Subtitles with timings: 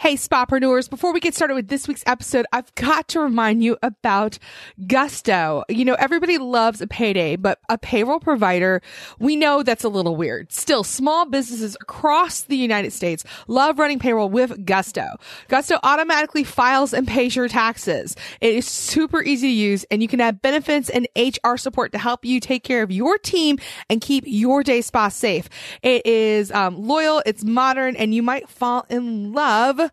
[0.00, 3.76] Hey, spapreneurs, before we get started with this week's episode, I've got to remind you
[3.82, 4.38] about
[4.86, 5.64] Gusto.
[5.68, 8.80] You know, everybody loves a payday, but a payroll provider,
[9.18, 10.52] we know that's a little weird.
[10.52, 15.16] Still, small businesses across the United States love running payroll with Gusto.
[15.48, 18.14] Gusto automatically files and pays your taxes.
[18.40, 21.98] It is super easy to use and you can add benefits and HR support to
[21.98, 23.58] help you take care of your team
[23.90, 25.48] and keep your day spa safe.
[25.82, 29.87] It is um, loyal, it's modern, and you might fall in love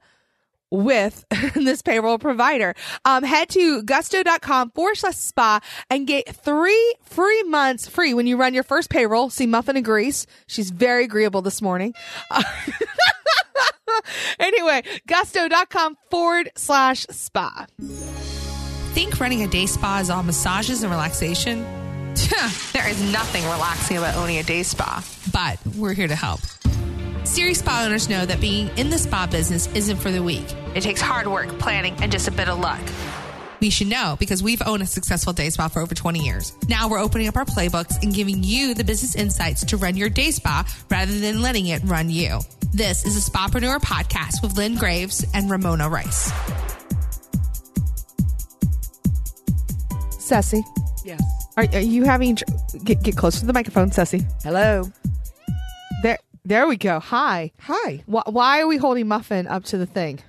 [0.72, 2.76] with this payroll provider.
[3.04, 8.38] Um, head to gusto.com forward slash spa and get three free months free when you
[8.38, 9.30] run your first payroll.
[9.30, 10.28] See Muffin agrees.
[10.48, 11.94] She's very agreeable this morning.
[12.30, 12.44] Uh,
[14.40, 17.66] anyway, gusto.com forward slash spa.
[18.94, 21.64] Think running a day spa is all massages and relaxation?
[22.73, 25.04] there is nothing relaxing about owning a day spa,
[25.34, 26.40] but we're here to help.
[27.26, 30.46] Serious spa owners know that being in the spa business isn't for the weak.
[30.76, 32.80] It takes hard work, planning, and just a bit of luck.
[33.62, 36.54] We should know because we've owned a successful day spa for over 20 years.
[36.70, 40.09] Now we're opening up our playbooks and giving you the business insights to run your
[40.09, 42.40] day spa rather than letting it run you.
[42.73, 46.32] This is a Spapreneur podcast with Lynn Graves and Ramona Rice.
[50.20, 50.62] Ceci,
[51.04, 51.22] Yes.
[51.58, 52.38] are, are you having,
[52.84, 54.26] get, get closer to the microphone, Ceci.
[54.44, 54.84] Hello.
[56.46, 57.00] There, we go.
[57.00, 57.52] Hi.
[57.62, 58.04] Hi.
[58.06, 60.20] Why, why are we holding Muffin up to the thing?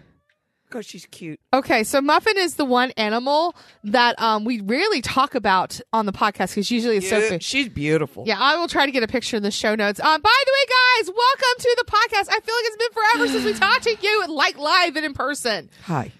[0.66, 1.38] Because she's cute.
[1.52, 6.12] Okay, so Muffin is the one animal that um, we rarely talk about on the
[6.12, 7.38] podcast because usually it's Sophie.
[7.40, 8.24] She's beautiful.
[8.26, 10.00] Yeah, I will try to get a picture in the show notes.
[10.00, 12.28] Um, by the way, guys, welcome to the podcast.
[12.30, 15.12] I feel like it's been forever since we talked to you, like live and in
[15.12, 15.68] person.
[15.84, 16.12] Hi.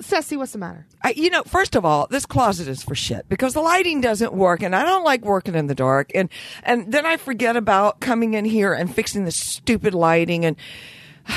[0.00, 0.86] Ceci, what's the matter?
[1.02, 4.32] I, you know, first of all, this closet is for shit because the lighting doesn't
[4.32, 6.10] work, and I don't like working in the dark.
[6.14, 6.28] And
[6.64, 10.56] and then I forget about coming in here and fixing the stupid lighting, and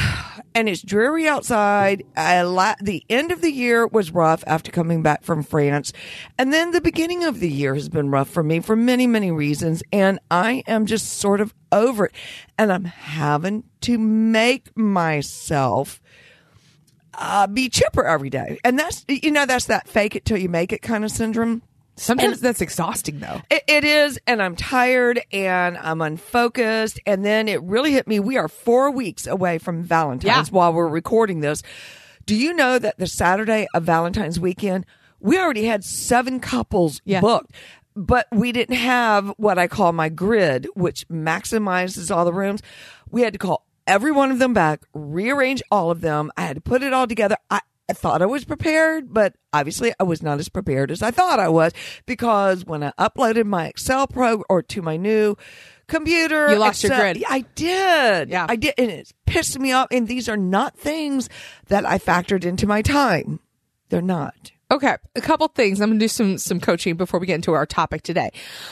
[0.55, 2.03] and it's dreary outside.
[2.17, 5.94] I la- the end of the year was rough after coming back from France,
[6.38, 9.31] and then the beginning of the year has been rough for me for many many
[9.31, 12.14] reasons, and I am just sort of over it,
[12.58, 16.02] and I'm having to make myself
[17.19, 18.59] uh, be chipper every day.
[18.63, 21.61] And that's, you know, that's that fake it till you make it kind of syndrome.
[21.95, 23.41] Sometimes that's exhausting, though.
[23.52, 26.97] It, it is, and I'm tired and I'm unfocused.
[27.05, 28.21] And then it really hit me.
[28.21, 30.55] We are four weeks away from Valentine's Yeah.
[30.55, 31.61] while we're recording this.
[32.25, 34.86] Do you know that the Saturday of Valentine's weekend,
[35.19, 37.19] we already had seven couples Yeah.
[37.19, 37.51] booked,
[37.97, 42.61] but we didn't have what I call my grid, which maximizes all the rooms.
[43.11, 46.32] We had to call every one of them back, rearrange all of them.
[46.38, 47.36] I had to put it all together.
[47.50, 51.10] I, I thought I was prepared, but obviously I was not as prepared as I
[51.11, 51.73] thought I was
[52.05, 55.36] because when I uploaded my Excel pro or to my new
[55.88, 57.23] computer, You lost your grid.
[57.28, 58.30] I did.
[58.30, 58.45] Yeah.
[58.48, 58.76] I did.
[58.78, 59.88] And it's pissed me off.
[59.89, 61.28] And these are not things
[61.67, 63.39] that I factored into my time.
[63.89, 64.52] They're not.
[64.72, 65.82] Okay, a couple things.
[65.82, 68.30] I'm gonna do some some coaching before we get into our topic today.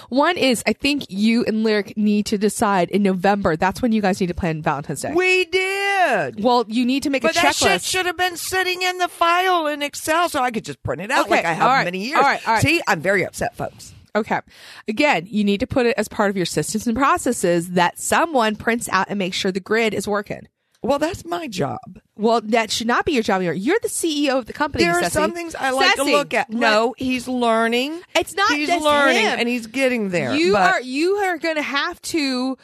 [0.09, 3.56] One is I think you and Lyric need to decide in November.
[3.56, 5.13] That's when you guys need to plan Valentine's Day.
[5.16, 6.44] We did.
[6.44, 7.89] well, you need to make But a that shit checklist.
[7.89, 11.09] should have been sitting in the file in Excel so I could just print it
[11.09, 12.17] out Okay, like I have all right, many years.
[12.17, 12.61] all right, all right.
[12.63, 13.91] See, I'm very upset, folks.
[14.16, 14.39] Okay.
[14.88, 18.56] Again, you need to put it as part of your systems and processes that someone
[18.56, 20.47] prints out and makes sure the grid is working.
[20.83, 21.79] Well, that's my job.
[22.15, 23.41] Well, that should not be your job.
[23.41, 24.83] You're, you're the CEO of the company.
[24.83, 25.11] There are Ceci.
[25.13, 26.49] some things I like Ceci, to look at.
[26.49, 27.99] No, he's learning.
[28.15, 29.39] It's not He's just learning him.
[29.39, 30.35] and he's getting there.
[30.35, 32.57] you but are you are going to have to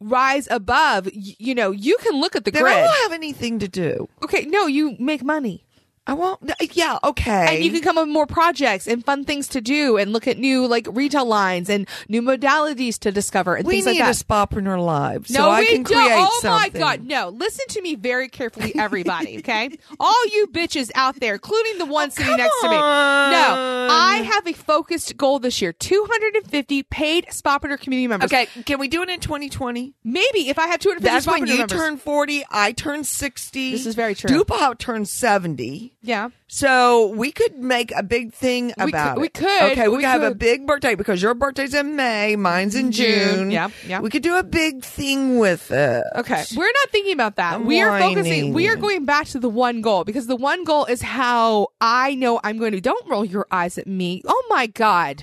[0.00, 1.06] rise above.
[1.06, 2.74] Y- You know, you can look at the then grid.
[2.74, 4.08] I won't have anything to do.
[4.24, 5.64] okay, no, you make money.
[6.06, 6.50] I won't.
[6.72, 7.56] Yeah, okay.
[7.56, 10.26] And you can come up with more projects and fun things to do and look
[10.26, 14.14] at new like retail lines and new modalities to discover and we things need like
[14.14, 14.26] a that.
[14.50, 15.84] spapreneur live so no, I we can don't.
[15.84, 16.80] create oh something.
[16.80, 17.28] my god, no!
[17.28, 19.38] Listen to me very carefully, everybody.
[19.38, 22.76] Okay, all you bitches out there, including the one oh, sitting next to me.
[22.76, 23.88] No.
[23.92, 28.32] I have a focused goal this year: 250 paid Spapreneur community members.
[28.32, 29.94] Okay, can we do it in 2020?
[30.04, 31.78] maybe if I have 250 That's when you members.
[31.78, 33.72] turn 40, I turn 60.
[33.72, 34.30] This is very true.
[34.30, 35.94] Dupow turned 70.
[36.02, 36.28] Yeah.
[36.48, 39.34] So we could make a big thing We about could- we it.
[39.34, 40.38] could, Okay, we, we could have a could.
[40.38, 43.34] big birthday because your birthday's in May, mine's in June.
[43.36, 43.50] June.
[43.50, 44.00] Yeah, yeah.
[44.00, 46.04] We could do a big thing with it.
[46.16, 47.54] Okay, we're not thinking about that.
[47.54, 48.52] I'm we are focusing.
[48.52, 52.14] We are going back to the one goal because the one goal is how I
[52.14, 52.80] know I'm going to.
[52.80, 54.22] Don't roll your eyes at me.
[54.26, 55.22] Oh my god!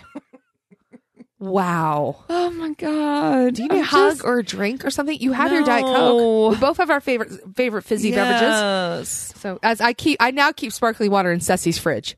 [1.39, 2.23] Wow.
[2.29, 3.55] Oh my god.
[3.55, 5.19] Do you need a hug or a drink or something?
[5.19, 6.51] You have your diet coke.
[6.51, 9.09] We both have our favorite favorite fizzy beverages.
[9.37, 12.17] So as I keep, I now keep sparkling water in Ceci's fridge.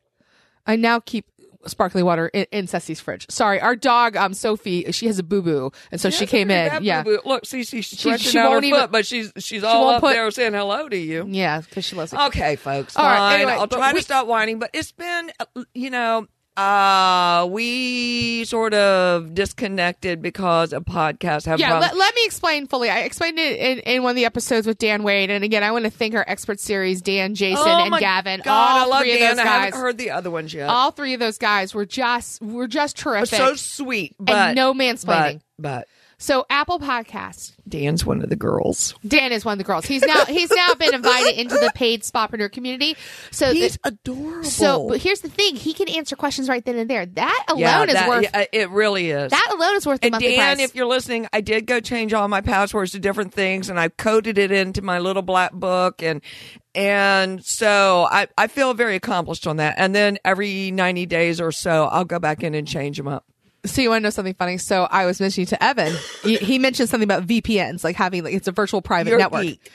[0.65, 1.25] I now keep
[1.65, 3.25] sparkling water in, in Ceci's fridge.
[3.29, 6.51] Sorry, our dog, um, Sophie, she has a boo boo, and so she That's came
[6.51, 6.83] in.
[6.83, 7.21] Yeah, boo-boo.
[7.27, 10.01] Look, see, she's stretching she out her won't foot, even- but she's she's all up
[10.01, 11.25] put- there saying hello to you.
[11.27, 12.19] yeah, because she loves it.
[12.27, 12.95] Okay, folks.
[12.95, 16.27] All right, anyway, I'll try we- to stop whining, but it's been, uh, you know,
[16.59, 21.45] uh, we sort of disconnected because a podcast.
[21.45, 22.89] have Yeah, let, let me explain fully.
[22.89, 25.71] I explained it in, in one of the episodes with Dan Wade, and again, I
[25.71, 28.41] want to thank our expert series, Dan, Jason, oh and Gavin.
[28.43, 29.31] God, all I love three Dan.
[29.31, 29.79] of those I haven't guys.
[29.81, 30.69] heard the other ones yet.
[30.69, 33.37] all three of those guys were just were just terrific.
[33.37, 35.41] so sweet, but no mansplaining.
[35.57, 35.87] But, but
[36.21, 37.53] so Apple Podcast.
[37.67, 38.93] Dan's one of the girls.
[39.07, 39.85] Dan is one of the girls.
[39.85, 42.95] He's now he's now been invited into the paid Spapreneur community.
[43.31, 44.43] So He's the- adorable.
[44.43, 47.05] so but here's the thing: he can answer questions right then and there.
[47.05, 49.31] That alone yeah, is that- worth yeah, it really is.
[49.31, 50.69] that alone is worth the And monthly Dan, price.
[50.69, 53.89] if you're listening, I did go change all my passwords to different things, and I
[53.89, 56.21] coded it into my little black book, and
[56.75, 59.75] and so I I feel very accomplished on that.
[59.77, 63.25] And then every 90 days or so, I'll go back in and change them up.
[63.65, 64.57] So you want to know something funny?
[64.57, 68.33] So I was mentioning to Evan, he, he mentioned something about VPNs, like having like
[68.33, 69.43] it's a virtual private You're network.
[69.43, 69.71] geek.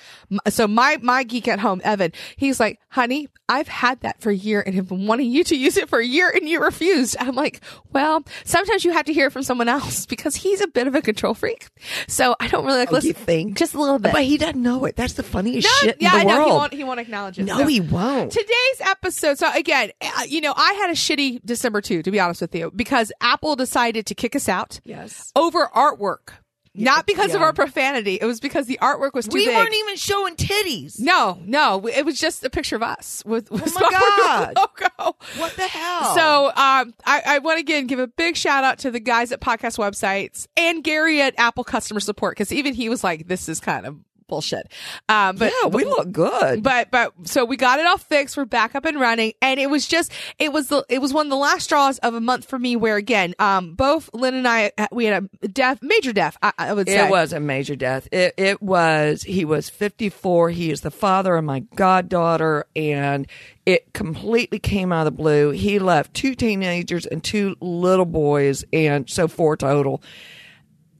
[0.49, 4.35] So my my geek at home, Evan, he's like, "Honey, I've had that for a
[4.35, 7.15] year and have been wanting you to use it for a year, and you refused."
[7.21, 7.61] I'm like,
[7.93, 11.03] "Well, sometimes you have to hear from someone else because he's a bit of a
[11.03, 11.69] control freak.
[12.09, 13.15] So I don't really like Oh, you listen.
[13.25, 13.59] think?
[13.59, 14.13] just a little bit?
[14.13, 14.97] But he doesn't know it.
[14.97, 16.47] That's the funniest No, shit yeah, in I know world.
[16.49, 16.73] he won't.
[16.73, 17.45] He won't acknowledge it.
[17.45, 18.33] no, So- he won't.
[18.33, 19.37] Today's episode.
[19.39, 22.55] So again, uh, you know, I had a shitty December too, to be honest with
[22.55, 25.33] you, because Apple decided to kick us out Yes.
[25.37, 26.31] over artwork.
[26.77, 28.19] Not because of our profanity.
[28.21, 29.55] It was because the artwork was too We big.
[29.55, 30.99] weren't even showing titties.
[30.99, 34.57] no, no, it was just a picture of us with, with Oh my Spapreneur
[34.99, 35.17] logo.
[35.39, 36.15] What the hell?
[36.17, 39.31] So um, I, I want to again give a big shout out to the guys
[39.31, 43.49] at podcast websites and Gary at Apple customer support because even he was like, "This
[43.49, 44.71] is kind of bullshit."
[45.09, 46.63] Um, but yeah, we look good.
[46.63, 48.37] but but so we got it all fixed.
[48.37, 51.27] We're back up and running, and it was just it was the it was one
[51.27, 52.77] of the last straws of a month for me.
[52.77, 56.37] Where again, um, both Lynn and I uh, we had a death, major death.
[56.43, 58.09] I, I would say It was a major death.
[58.13, 59.23] It it was.
[59.23, 60.51] He was 54.
[60.51, 63.27] He is the father of my goddaughter, and
[63.67, 65.51] it completely came out of the blue.
[65.51, 70.03] He left two teenagers and two little boys, and so four total.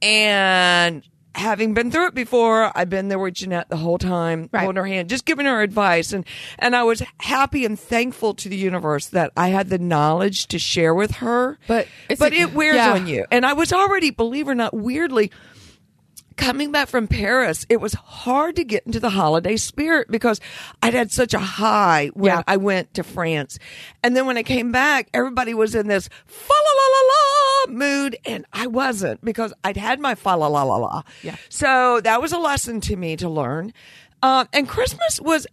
[0.01, 1.03] And
[1.35, 4.61] having been through it before, I've been there with Jeanette the whole time, Right.
[4.63, 6.25] holding her hand, just giving her advice, and
[6.57, 10.57] and I was happy and thankful to the universe that I had the knowledge to
[10.59, 11.57] share with her.
[11.67, 11.87] But
[12.17, 12.93] but a- it wears yeah.
[12.93, 15.31] on you, and I was already, believe it or not, weirdly
[16.37, 20.41] coming back from Paris, it was hard to get into the holiday spirit because
[20.83, 22.43] I'd had such a high when Yeah.
[22.45, 23.57] I went to France.
[24.03, 27.24] And then when I came back, everybody was in this fa la la la la
[27.69, 31.03] mood and I wasn't because I'd had my fa la la la la.
[31.23, 31.35] Yeah.
[31.49, 33.73] So that was a lesson to me to learn.
[34.21, 35.45] Um, and Christmas was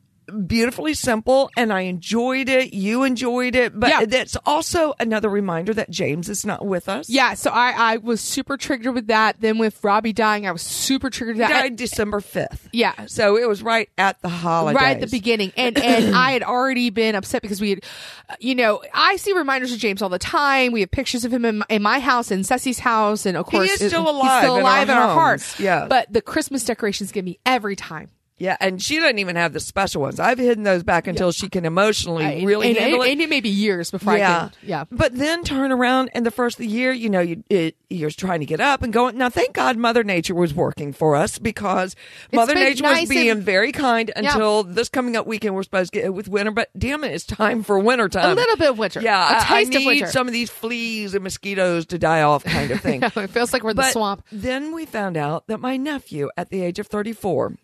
[0.46, 2.72] beautifully simple and I enjoyed it.
[2.72, 4.04] You enjoyed it, but Yeah.
[4.06, 7.08] that's also another reminder that James is not with us.
[7.10, 9.40] Yeah, so I, I was super triggered with that.
[9.40, 11.62] Then with Robbie dying, I was super triggered with that.
[11.62, 12.68] died December 5th.
[12.72, 13.06] yeah.
[13.06, 14.80] So it was right at the holidays.
[14.80, 17.84] Right at the beginning, and and I had already been upset because we had,
[18.28, 20.72] uh, you know, I see reminders of James all the time.
[20.72, 23.46] We have pictures of him in my, in my house, and Ceci's house, and of
[23.46, 25.58] course, He is still he's alive still in alive our in our hearts.
[25.60, 25.86] Yeah.
[25.88, 28.10] but the Christmas decorations give me every time.
[28.42, 30.18] Yeah, and she doesn't even have the special ones.
[30.18, 33.12] I've hidden those back until she can emotionally I- really and, handle and, it.
[33.12, 34.52] and it may be years before I yeah, can.
[34.64, 37.76] Yeah, But then turn around and the first of the year, you know, you it,
[37.88, 39.16] you're trying to get up and going.
[39.16, 41.94] Now, thank God, Mother Nature was working for us because
[42.32, 45.54] Mother Nature nice was being and- very kind until this coming up weekend.
[45.54, 48.32] We're supposed to get with winter, but damn it, it's time for winter time.
[48.32, 49.00] a little bit of winter.
[49.02, 50.06] Yeah, a I- I, taste need of winter.
[50.08, 53.04] some of these fleas and mosquitoes to die off, kind of thing.
[53.04, 54.24] it feels like we're in the swamp.
[54.32, 57.54] Then we found out that my nephew, at the age of 34,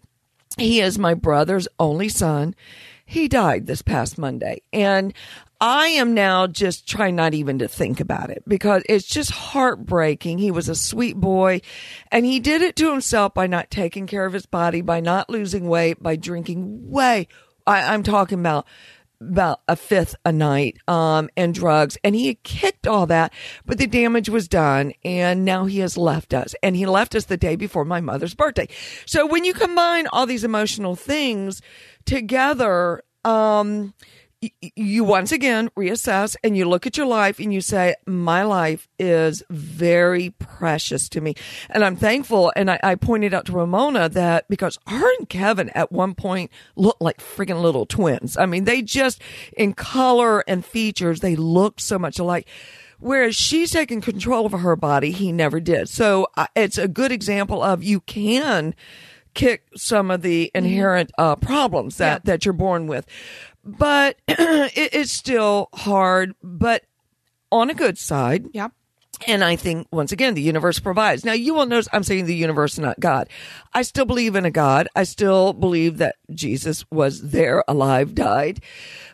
[0.58, 2.54] he is my brother's only son.
[3.04, 4.62] He died this past Monday.
[4.72, 5.14] And
[5.60, 10.38] I am now just trying not even to think about it because it's just heartbreaking.
[10.38, 11.62] He was a sweet boy
[12.12, 15.30] and he did it to himself by not taking care of his body, by not
[15.30, 17.28] losing weight, by drinking way.
[17.66, 18.66] I, I'm talking about
[19.20, 23.32] about a fifth a night um and drugs and he had kicked all that
[23.66, 26.54] but the damage was done and now he has left us.
[26.62, 28.68] And he left us the day before my mother's birthday.
[29.06, 31.62] So when you combine all these emotional things
[32.04, 33.94] together um
[34.40, 38.86] you once again reassess and you look at your life and you say my life
[38.98, 41.34] is very precious to me
[41.70, 45.70] and i'm thankful and i, I pointed out to ramona that because her and kevin
[45.70, 49.20] at one point looked like freaking little twins i mean they just
[49.56, 52.46] in color and features they look so much alike
[53.00, 55.88] Whereas she's taken control of her body, he never did.
[55.88, 58.74] So uh, it's a good example of you can
[59.34, 63.06] kick some of the inherent uh, problems that, that you're born with.
[63.76, 66.34] But it, it's still hard.
[66.42, 66.84] But
[67.52, 68.46] on a good side.
[68.52, 68.68] Yeah.
[69.26, 71.24] And I think once again, the universe provides.
[71.24, 73.28] Now you will notice I'm saying the universe, not God.
[73.74, 74.86] I still believe in a God.
[74.94, 78.62] I still believe that Jesus was there, alive, died.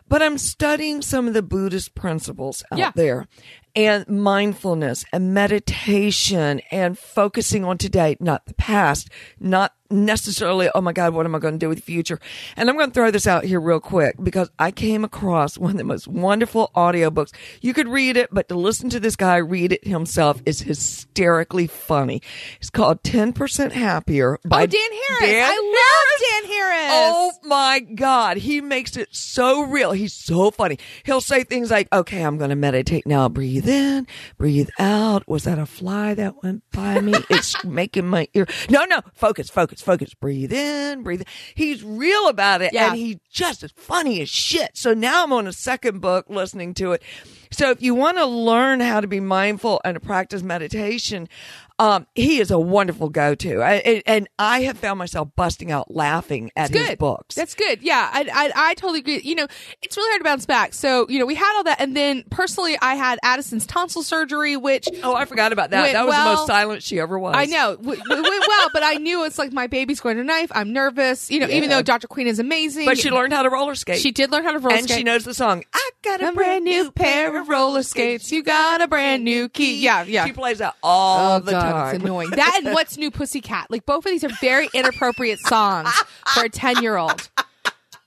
[0.07, 2.91] But I'm studying some of the Buddhist principles out Yeah.
[2.95, 3.27] there
[3.75, 9.09] and mindfulness and meditation and focusing on today, not the past,
[9.39, 12.19] not necessarily, oh my God, what am I going to do with the future?
[12.57, 15.71] And I'm going to throw this out here real quick because I came across one
[15.71, 17.33] of the most wonderful audiobooks.
[17.61, 21.67] You could read it, but to listen to this guy read it himself is hysterically
[21.67, 22.21] funny.
[22.59, 25.31] It's called 10% Happier by oh, Dan Harris.
[25.31, 26.91] Dan I love Dan Harris.
[26.91, 28.37] Oh my God.
[28.37, 29.91] He makes it so real.
[29.91, 30.79] He's so funny.
[31.03, 33.29] He'll say things like, okay, I'm going to meditate now.
[33.29, 35.27] Breathe in, breathe out.
[35.27, 37.13] Was that a fly that went by me?
[37.29, 38.47] It's making my ear.
[38.69, 39.01] No, no.
[39.13, 40.13] Focus, focus, focus.
[40.13, 41.27] Breathe in, breathe in.
[41.55, 42.73] He's real about it.
[42.73, 42.89] Yeah.
[42.89, 44.77] And he's just as funny as shit.
[44.77, 47.03] So now I'm on a second book listening to it.
[47.51, 51.29] So if you want to learn how to be mindful and to practice meditation,
[51.77, 53.61] um, he is a wonderful go-to.
[53.61, 56.97] I, and- and I have found myself busting out laughing at his good.
[56.97, 57.35] books.
[57.35, 57.81] That's good.
[57.81, 59.19] Yeah, I, I I totally agree.
[59.23, 59.47] You know,
[59.81, 60.73] it's really hard to bounce back.
[60.73, 64.55] So you know, we had all that, and then personally, I had Addison's tonsil surgery,
[64.57, 65.91] which oh, I forgot about that.
[65.93, 67.35] That was the most silent she ever was.
[67.37, 70.17] I know it w- it went well, but I knew it's like my baby's going
[70.17, 70.51] to knife.
[70.55, 71.29] I'm nervous.
[71.29, 72.07] You know, even though Dr.
[72.07, 73.99] Queen is amazing, But she learned how to roller skate.
[73.99, 74.97] She did learn how to roller and skate.
[74.97, 75.63] And she knows the song.
[75.73, 78.31] I got a, a brand new pair of roller skates.
[78.31, 79.81] You got a brand new key.
[79.81, 80.25] Yeah, yeah.
[80.25, 81.64] She plays that all Oh the God, time.
[81.93, 82.29] It's annoying.
[82.31, 83.69] That and What's New Pussycat?
[83.69, 85.89] Like both of these are very inappropriate songs
[86.33, 87.29] for a ten year old.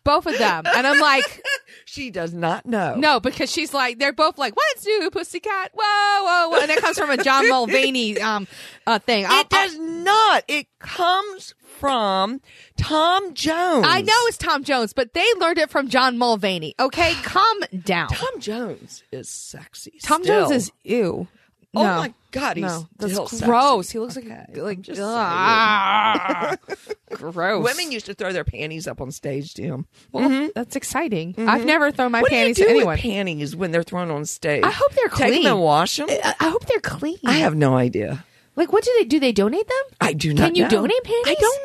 [0.04, 1.42] Both of them, and I'm like,
[1.84, 2.94] She does not know.
[2.94, 6.78] no, because she's like, they're both like, "What's new, Pussycat?" Whoa, whoa, whoa, and that
[6.78, 8.48] comes from a John Mulaney um
[8.86, 9.26] uh thing.
[9.28, 10.44] I'll- It does not.
[10.48, 12.40] It comes from
[12.78, 13.84] Tom Jones.
[13.86, 16.72] I know it's Tom Jones, but they learned it from John Mulaney.
[16.80, 18.08] Okay, calm down.
[18.08, 19.98] Tom Jones is sexy.
[20.02, 20.48] Tom still.
[20.48, 21.28] Jones is ew.
[21.74, 21.96] Oh No.
[21.96, 23.44] my God, he's no, that's still sexy.
[23.44, 23.90] gross.
[23.90, 26.56] He looks like Okay, like I'm just ah,
[27.12, 27.64] gross.
[27.64, 29.86] Women used to throw their panties up on stage, Jim.
[30.12, 31.34] well, that's exciting.
[31.38, 32.94] I've never thrown my What panties do you to do anyone.
[32.94, 34.62] with panties when they're thrown on stage?
[34.64, 35.42] I hope they're Take clean.
[35.44, 36.06] them and wash them.
[36.10, 37.18] I, I hope they're clean.
[37.26, 38.24] I have no idea.
[38.56, 39.20] like, what do they do?
[39.20, 39.96] They donate them?
[40.00, 40.46] I do not.
[40.46, 40.70] Can you know.
[40.70, 41.26] donate panties?
[41.26, 41.60] I don't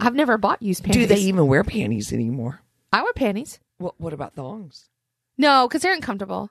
[0.00, 0.06] know.
[0.06, 1.06] I've never bought used panties.
[1.08, 2.60] do they even wear panties anymore?
[2.92, 3.60] I wear panties.
[3.78, 4.88] What What about thongs?
[5.38, 6.50] No, because they're uncomfortable.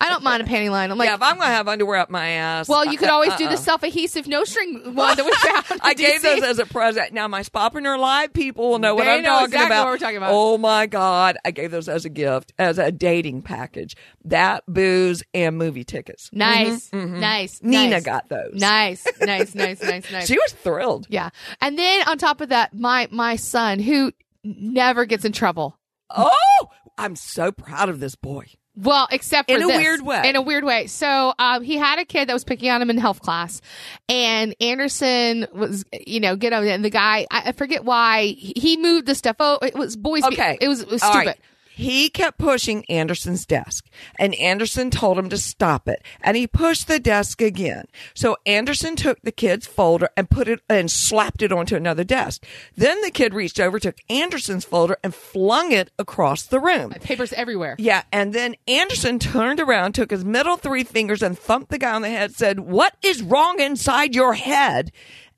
[0.00, 0.90] I don't mind a panty line.
[0.90, 2.68] I'm like, yeah, if I'm going to have underwear up my ass.
[2.68, 3.52] well, you could always do uh-uh.
[3.52, 5.32] the self adhesive no string one that we
[5.68, 5.80] found.
[5.82, 7.12] I gave those as a present.
[7.12, 9.84] Now, my Spapreneur Live people will know what They I'm know talking exactly about.
[9.84, 10.30] what we're talking about.
[10.32, 11.38] Oh my God.
[11.44, 13.96] I gave those as a gift, as a dating package.
[14.24, 16.28] That, booze, and movie tickets.
[16.32, 17.58] Nice, nice.
[17.60, 18.04] Mm-hmm, Nina nice.
[18.04, 18.54] got those.
[18.54, 20.26] Nice, nice, nice, nice, nice.
[20.26, 21.06] She was thrilled.
[21.08, 21.30] yeah,
[21.60, 24.12] and then on top of that, my my son who
[24.44, 25.78] never gets in trouble.
[26.10, 28.46] Oh, I'm so proud of this boy.
[28.80, 29.76] Well, except for In a this.
[29.76, 30.28] weird way.
[30.28, 30.86] In a weird way.
[30.86, 33.60] So um, he had a kid that was picking on him in health class,
[34.08, 36.66] and Anderson was, you know, get on.
[36.66, 37.26] and the guy.
[37.30, 39.36] I, I forget why he moved the stuff.
[39.40, 40.22] Oh, it was boys.
[40.24, 40.58] Okay.
[40.60, 41.26] it was, it was stupid.
[41.26, 41.38] right.
[41.78, 43.86] He kept pushing Anderson's desk,
[44.18, 46.02] and Anderson told him to stop it.
[46.20, 47.84] And he pushed the desk again.
[48.14, 52.44] So Anderson took the kid's folder and put it and slapped it onto another desk.
[52.74, 56.90] Then the kid reached over, took Anderson's folder, and flung it across the room.
[57.00, 57.76] Papers everywhere.
[57.78, 61.92] Yeah, and then Anderson turned around, took his middle three fingers, and thumped the guy
[61.94, 62.34] on the head.
[62.34, 64.90] Said, "What is wrong inside your head?"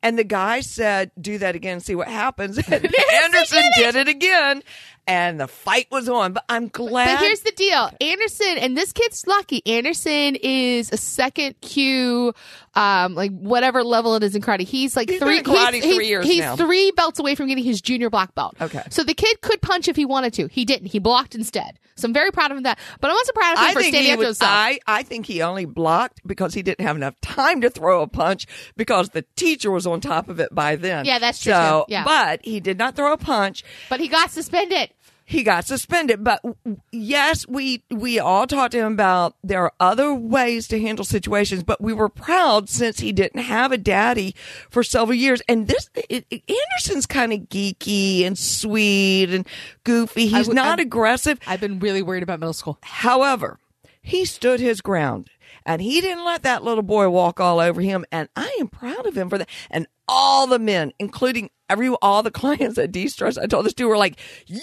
[0.03, 2.95] And the guy said, "Do that again, see what happens." And
[3.25, 4.63] Anderson did it again,
[5.07, 6.33] and the fight was on.
[6.33, 7.19] But I'm glad.
[7.19, 7.90] But here's the deal.
[8.00, 9.62] Anderson, and this kid's lucky.
[9.66, 12.33] Anderson is a second kyu,
[12.75, 14.61] um, like whatever level it is in karate.
[14.62, 15.42] He's like He's three.
[15.42, 16.57] been karate he's, three he's- years he's now.
[16.57, 18.57] three belts away from getting his junior black belt.
[18.61, 18.83] Okay.
[18.90, 20.47] So the kid could punch if he wanted to.
[20.49, 20.87] He didn't.
[20.88, 21.78] He blocked instead.
[21.97, 22.78] So I'm very proud of him that.
[23.00, 24.50] But I'm also proud of him I for standing up to himself.
[24.50, 28.07] I, I think he only blocked because he didn't have enough time to throw a
[28.07, 31.04] punch because the teacher was on top of it by then.
[31.04, 31.85] Yeah, that's true, So.
[31.88, 32.04] Yeah.
[32.04, 33.64] but he did not throw a punch.
[33.90, 34.90] but he got suspended.
[35.31, 36.25] He got suspended.
[36.25, 36.43] But
[36.91, 41.63] yes, we we all talked to him about there are other ways to handle situations.
[41.63, 44.35] But we were proud since he didn't have a daddy
[44.71, 45.41] for several years.
[45.49, 49.47] And this it, it- Anderson's kind of geeky and sweet and
[49.85, 50.27] goofy.
[50.27, 51.39] He's would- not I'm- aggressive.
[51.47, 52.79] I've been really worried about middle school.
[52.83, 53.61] However,
[54.03, 55.31] he stood his ground.
[55.67, 58.05] And he didn't let that little boy walk all over him.
[58.11, 59.49] And I am proud of him for that.
[59.71, 63.89] And all the men, including every all the clients at D-Stress, I told this to
[63.89, 64.61] were like, yeah.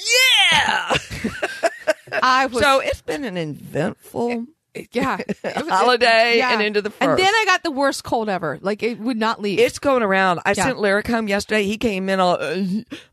[2.21, 4.45] I was so it's been an eventful
[4.91, 6.53] yeah, was- holiday yeah.
[6.53, 8.59] and into the And then I got the worst cold ever.
[8.61, 9.59] Like it would not leave.
[9.59, 10.39] It's going around.
[10.45, 10.65] I Yeah.
[10.65, 11.63] sent Lyric home yesterday.
[11.63, 12.63] He came in all, uh,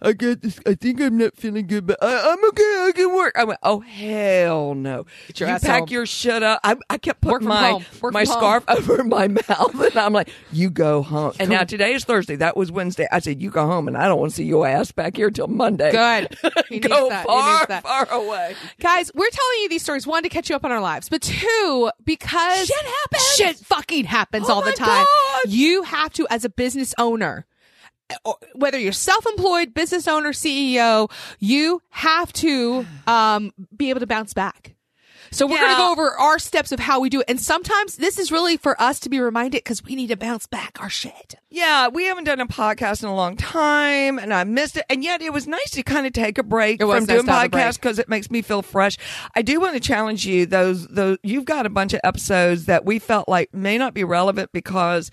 [0.03, 0.59] I got this.
[0.67, 2.63] I think I'm not feeling good, but I, I'm okay.
[2.63, 3.35] I can work.
[3.39, 5.07] I went, oh, hell no.
[5.29, 5.89] Get your you ass pack home.
[5.91, 6.61] your shit up.
[6.65, 7.85] I, I kept putting my.
[8.03, 9.75] My scarf over my mouth.
[9.75, 11.33] And I'm like, you go home.
[11.41, 12.37] And now today is Thursday.
[12.37, 13.07] That was Wednesday.
[13.11, 15.31] I said, you go home and I don't want to see your ass back here
[15.31, 15.91] till Monday.
[15.91, 16.37] Good.
[16.83, 18.55] Go far, far away.
[18.81, 21.23] Guys, we're telling you these stories one to catch you up on our lives, but
[21.23, 21.47] two
[22.05, 23.35] because Shit happens.
[23.37, 25.05] Shit fucking happens Oh all the time.
[25.05, 25.41] God.
[25.49, 27.47] You have to, as a business owner,
[28.55, 34.74] whether you're self-employed, business owner, CEO, you have to um, be able to bounce back.
[35.35, 37.97] So we're going to go over our steps of how we do it, and sometimes
[37.97, 40.89] this is really for us to be reminded because we need to bounce back our
[40.89, 41.35] shit.
[41.51, 44.85] Yeah, we haven't done a podcast in a long time, and I missed it.
[44.89, 47.33] And yet, it was nice to kind of take a break from nice doing to
[47.33, 47.65] have a break.
[47.65, 48.97] podcasts because it makes me feel fresh.
[49.35, 50.47] I do want to challenge you.
[50.47, 54.05] Those, those, you've got a bunch of episodes that we felt like may not be
[54.05, 55.11] relevant because.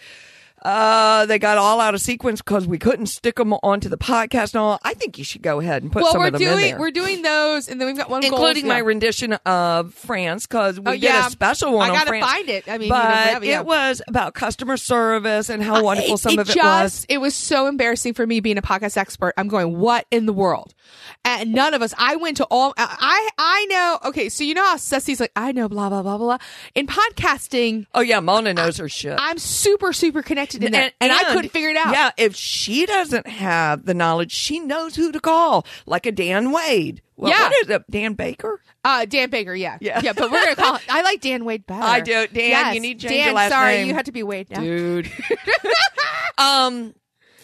[0.61, 4.53] Uh, they got all out of sequence because we couldn't stick them onto the podcast
[4.53, 4.79] and all.
[4.83, 6.69] I think you should go ahead and put well, some we're of them in doing
[6.71, 6.79] there.
[6.79, 8.83] we're doing those, and then we've got one including my yeah.
[8.83, 12.25] rendition of France because we Oh, did a special one I on gotta France.
[12.25, 12.67] find it.
[12.67, 16.37] I mean, you know, but it was about customer service and how wonderful Uh, some
[16.39, 17.05] of it just, was.
[17.09, 19.33] It was so embarrassing for me being a podcast expert.
[19.37, 20.73] I'm going, what in the world?
[21.39, 21.93] And none of us.
[21.97, 22.73] I went to all.
[22.77, 24.00] I I know.
[24.09, 26.38] Okay, so you know how Ceci's like, I know, blah blah blah blah.
[26.75, 29.17] In podcasting, Oh yeah, Mona knows her shit.
[29.19, 31.93] I'm super super connected in that, and, I couldn't figure it out.
[31.93, 36.51] Yeah, if she doesn't have the knowledge, she knows who to call, like a Dan
[36.51, 37.01] Wade.
[37.17, 37.41] Well, Yeah.
[37.43, 37.83] what is it?
[37.91, 38.59] Dan Baker?
[38.83, 40.01] Uh, Dan Baker, yeah, Yeah.
[40.03, 40.13] yeah.
[40.13, 40.79] But we're gonna call.
[40.89, 41.83] I like Dan Wade better.
[41.83, 42.11] I do.
[42.27, 42.73] Dan, Yes.
[42.75, 43.88] you need to change Dan, your last sorry, name.
[43.88, 44.59] you have to be Wade now.
[44.61, 45.11] Dude.
[46.38, 46.93] um,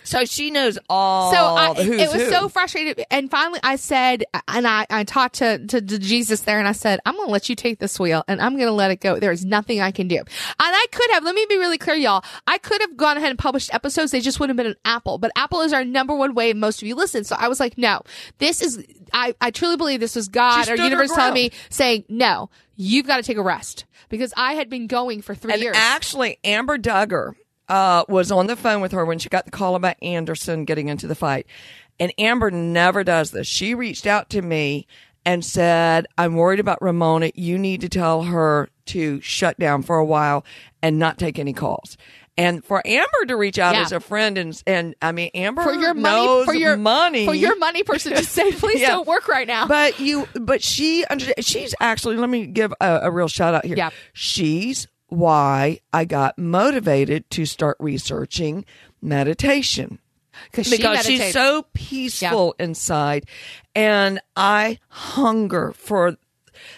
[0.08, 2.30] so she knows all So I, it was who.
[2.32, 6.60] so frustrated, and finally I said, and I, I talked to, to to Jesus there,
[6.60, 9.02] and I said, I'm gonna let you take this wheel, and I'm gonna let it
[9.02, 9.20] go.
[9.20, 10.26] There is nothing I can do, and
[10.60, 11.24] I could have.
[11.24, 12.24] Let me be really clear, y'all.
[12.48, 14.12] I could have gone ahead and published episodes.
[14.12, 16.82] They just wouldn't have been an Apple, but Apple is our number one way most
[16.82, 17.24] of you listen.
[17.24, 18.02] So I was like, no,
[18.38, 18.84] this is.
[19.14, 23.18] I I truly believe this was God or universe telling me saying, no, you've got
[23.18, 25.76] to take a rest because I had been going for three And years.
[25.78, 27.34] actually, Amber Duggar
[27.70, 30.88] uh, was on the phone with her when she got the call about Anderson getting
[30.88, 31.46] into the fight.
[32.00, 33.48] And Amber never does this.
[33.48, 34.88] She reached out to me
[35.26, 37.32] and said, I'm worried about Ramona.
[37.36, 40.46] You need to tell her to shut down for a while
[40.82, 41.98] and not take any calls.
[42.40, 43.82] And for Amber to reach out Yeah.
[43.82, 47.34] as a friend and and I mean Amber for your money, for your money for
[47.34, 48.90] your money person to say, please Yeah.
[48.90, 49.66] don't work right now.
[49.68, 52.16] but you, but she, under- she's actually.
[52.18, 53.76] Let me give a, a real shout out here.
[53.76, 53.90] Yeah.
[54.14, 58.66] she's why I got motivated to start researching
[59.02, 60.00] meditation
[60.52, 63.26] because because she's so peaceful inside,
[63.76, 66.18] and I hunger for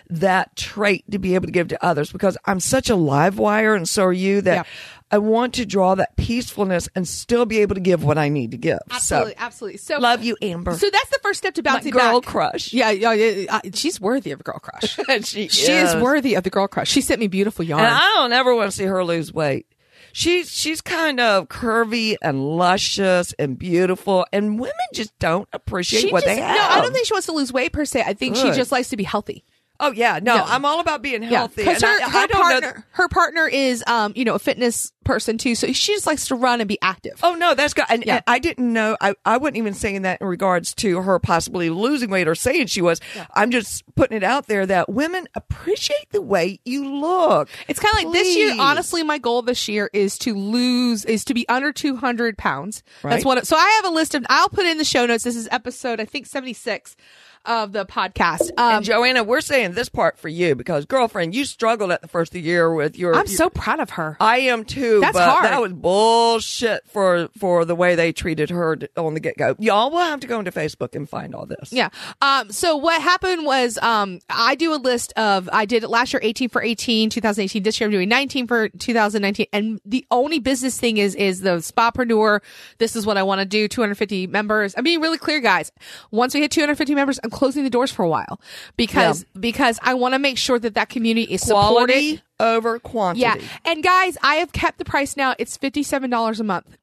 [0.09, 3.75] that trait to be able to give to others because I'm such a live wire,
[3.75, 4.41] and so are you.
[4.41, 4.63] That Yeah.
[5.11, 8.51] I want to draw that peacefulness and still be able to give what I need
[8.51, 8.79] to give.
[8.91, 9.77] Absolutely, So, absolutely.
[9.77, 10.73] So love you, Amber.
[10.77, 12.29] So that's the first step to My bouncing girl back.
[12.29, 12.73] crush.
[12.73, 13.59] Yeah, yeah, yeah.
[13.73, 14.97] She's worthy of a girl crush.
[15.25, 16.89] she she is worthy of the girl crush.
[16.89, 17.83] She sent me beautiful yarn.
[17.83, 19.65] And I don't ever want to see her lose weight.
[20.11, 26.11] She's she's kind of curvy and luscious and beautiful, and women just don't appreciate she
[26.11, 26.55] what just, they have.
[26.55, 28.03] No, I don't think she wants to lose weight per se.
[28.05, 29.43] I think she just likes to be healthy.
[29.79, 30.43] Oh yeah, no, Yeah.
[30.47, 31.63] I'm all about being healthy.
[31.63, 32.83] because and her, I, her I partner, know.
[32.91, 35.55] her partner is, um, you know, a fitness person too.
[35.55, 37.19] So she just likes to run and be active.
[37.23, 37.85] Oh no, that's good.
[37.89, 38.15] And, Yeah.
[38.15, 38.97] and I didn't know.
[39.01, 42.67] I, I wasn't even saying that in regards to her possibly losing weight or saying
[42.67, 42.99] she was.
[43.33, 47.49] I'm just putting it out there that women appreciate the way you look.
[47.67, 48.55] It's kind of like this year.
[48.59, 52.83] Honestly, my goal this year is to lose, is to be under 200 pounds.
[53.01, 53.25] That's Right.
[53.25, 55.23] what, so I have a list of, I'll put in the show notes.
[55.23, 56.95] This is episode, I think 76
[57.45, 58.49] of the podcast.
[58.57, 62.07] Um, and Joanna, we're saying this part for you because, girlfriend, you struggled at the
[62.07, 63.15] first of the year with your.
[63.15, 64.17] I'm so proud of her.
[64.19, 64.99] I am too.
[65.01, 65.45] That's hard.
[65.45, 69.55] That was bullshit for for the way they treated her on the get go.
[69.59, 71.71] Y'all will have to go into Facebook and find all this.
[71.71, 71.89] Yeah.
[72.21, 76.13] Um, so what happened was, um, I do a list of, I did it last
[76.13, 77.63] year, 18 for 18, 2018.
[77.63, 79.47] This year I'm doing 19 for 2019.
[79.53, 82.41] And the only business thing is, is the spapreneur.
[82.77, 83.67] This is what I want to do.
[83.67, 84.73] 250 members.
[84.77, 85.71] I'm being really clear, guys.
[86.11, 88.39] Once we hit 250 members, I'm closing the doors for a while
[88.77, 91.93] because, because I want to make sure that that community is supported.
[91.93, 93.21] Quality over quantity.
[93.21, 93.35] Yeah.
[93.65, 95.35] And guys, I have kept the price now.
[95.37, 96.77] It's $57 a month.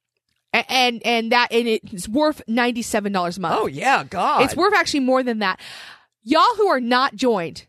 [0.55, 3.07] A- And, and that, and it's worth $97
[3.37, 3.57] a month.
[3.59, 4.43] Oh yeah, God.
[4.43, 5.61] It's worth actually more than that.
[6.23, 7.67] Y'all who are not joined,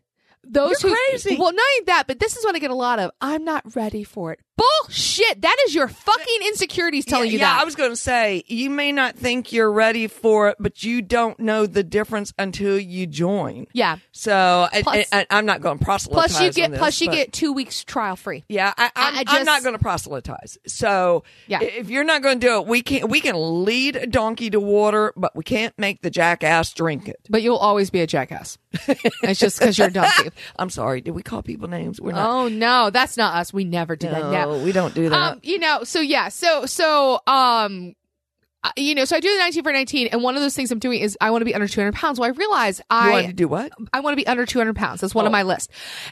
[0.50, 1.36] those You're who crazy.
[1.38, 3.76] well not even that but this is what i get a lot of i'm not
[3.76, 7.64] ready for it bullshit that is your fucking insecurities telling yeah, you yeah, that I
[7.64, 11.40] was going to say, you may not think you're ready for it, but you don't
[11.40, 13.68] know the difference until you join.
[13.74, 16.32] yeah So, Plus- and, I'm not going to proselytize.
[16.32, 19.24] plus you get this, plus you get two weeks trial free Yeah, I, I'm, I
[19.28, 20.58] I'm not going to proselytize.
[20.66, 21.62] So, Yeah.
[21.62, 24.60] if you're not going to do it, we can we can lead a donkey to
[24.60, 27.20] water, but we can't make the jackass drink it.
[27.30, 28.58] but you'll always be a jackass
[29.24, 31.02] it's just because you're a donkey I'm sorry.
[31.02, 32.02] Did we call people names?
[32.02, 32.30] We're not.
[32.30, 35.16] oh no that's not us we never do that no, no we don't do that.
[35.34, 37.96] um you know so yeah so so um
[38.64, 40.72] uh, you know, so I do the 19 for 19, and one of those things
[40.72, 42.20] I'm doing is I want to be under 200 pounds.
[42.20, 43.72] Well, I realize I want to do what?
[43.94, 45.00] I want to be under 200 pounds.
[45.00, 45.32] That's one of Oh.
[45.32, 45.70] my list.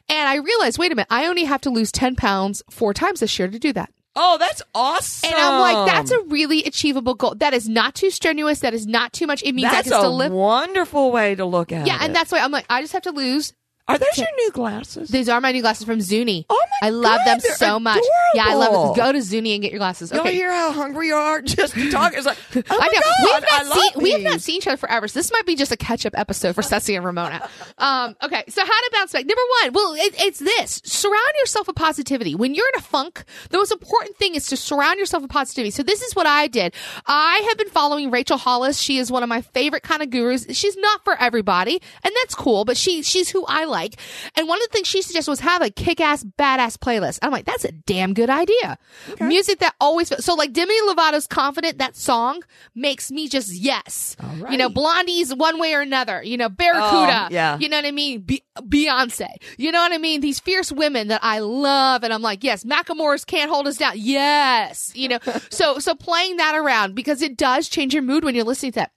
[0.09, 3.19] And I realized, wait a minute, I only have to lose 10 pounds four times
[3.21, 3.89] this year to do that.
[4.15, 5.29] Oh, that's awesome.
[5.29, 7.35] And I'm like, that's a really achievable goal.
[7.35, 8.59] That is not too strenuous.
[8.59, 9.43] That is not too much.
[9.43, 10.31] It means I that's can still a live.
[10.31, 11.99] wonderful way to look at Yeah, it.
[11.99, 13.53] Yeah, and that's why I'm like, I just have to lose.
[13.87, 15.09] Are those your new glasses?
[15.09, 16.45] These are my new glasses from Zenni.
[16.49, 18.01] Oh my I love God, them they're so much.
[18.33, 18.99] Yeah, I love it.
[18.99, 20.11] Go to Zenni and get your glasses.
[20.11, 20.33] Y'all Okay.
[20.33, 22.13] hear how hungry you are just to talk?
[22.15, 22.99] It's like, oh I know.
[22.99, 25.07] God, we have I not love seen we have not seen each other forever.
[25.07, 27.47] So this might be just a catch up episode for Ceci and Ramona.
[27.77, 29.25] Um, okay, so how to bounce back?
[29.25, 32.33] Number one, well, it, it's this: surround yourself with positivity.
[32.33, 35.71] When you're in a funk, the most important thing is to surround yourself with positivity.
[35.71, 36.73] So this is what I did.
[37.05, 38.79] I have been following Rachel Hollis.
[38.79, 40.45] She is one of my favorite kind of gurus.
[40.51, 43.95] She's not for everybody, and that's cool, but she she's who I like.
[44.35, 47.19] And one of the things she suggested was have a kick ass badass playlist.
[47.21, 48.77] I'm like, that's a damn good idea.
[49.19, 54.15] Music that always so like Demi Lovato's "Confident." That song makes me just yes.
[54.21, 54.69] All You know.
[54.69, 56.21] Blondie's one way or another.
[56.23, 57.25] You know, Barracuda.
[57.25, 57.57] Oh, yeah.
[57.57, 58.21] You know what I mean?
[58.21, 59.27] Be- Beyonce.
[59.57, 60.21] You know what I mean?
[60.21, 63.93] These fierce women that I love, and I'm like, yes, Macklemore's can't hold us down.
[63.95, 64.91] Yes.
[64.95, 68.45] You know, so so playing that around because it does change your mood when you're
[68.45, 68.91] listening to that.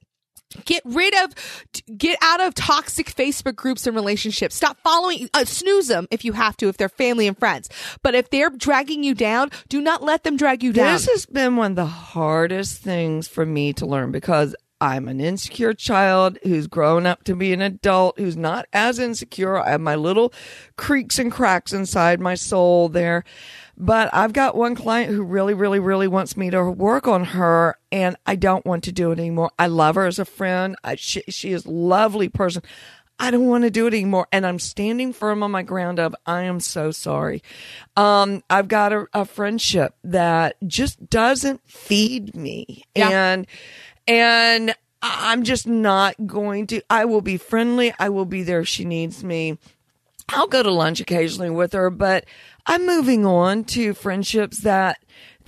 [0.64, 1.34] Get rid of,
[1.96, 4.54] get out of toxic Facebook groups and relationships.
[4.54, 7.68] Stop following, uh, snooze them if you have to, if they're family and friends.
[8.02, 10.94] But if they're dragging you down, do not let them drag you down.
[10.94, 15.20] This has been one of the hardest things for me to learn because I'm an
[15.20, 19.58] insecure child who's grown up to be an adult who's not as insecure.
[19.58, 20.32] I have my little
[20.76, 23.24] creaks and cracks inside my soul there.
[23.80, 27.76] But I've got one client who really, really, really wants me to work on her,
[27.92, 29.52] and I don't want to do it anymore.
[29.56, 30.74] I love her as a friend.
[30.82, 32.62] I, she, she is a lovely person.
[33.20, 34.26] I don't want to do it anymore.
[34.32, 37.42] And I'm standing firm on my ground of, I am so sorry.
[37.96, 42.84] Um, I've got a, a friendship that just doesn't feed me.
[42.96, 43.10] Yeah.
[43.10, 43.46] And,
[44.06, 47.92] and I'm just not going to, I will be friendly.
[47.98, 49.58] I will be there if she needs me.
[50.28, 52.24] I'll go to lunch occasionally with her, but
[52.66, 54.98] I'm moving on to friendships that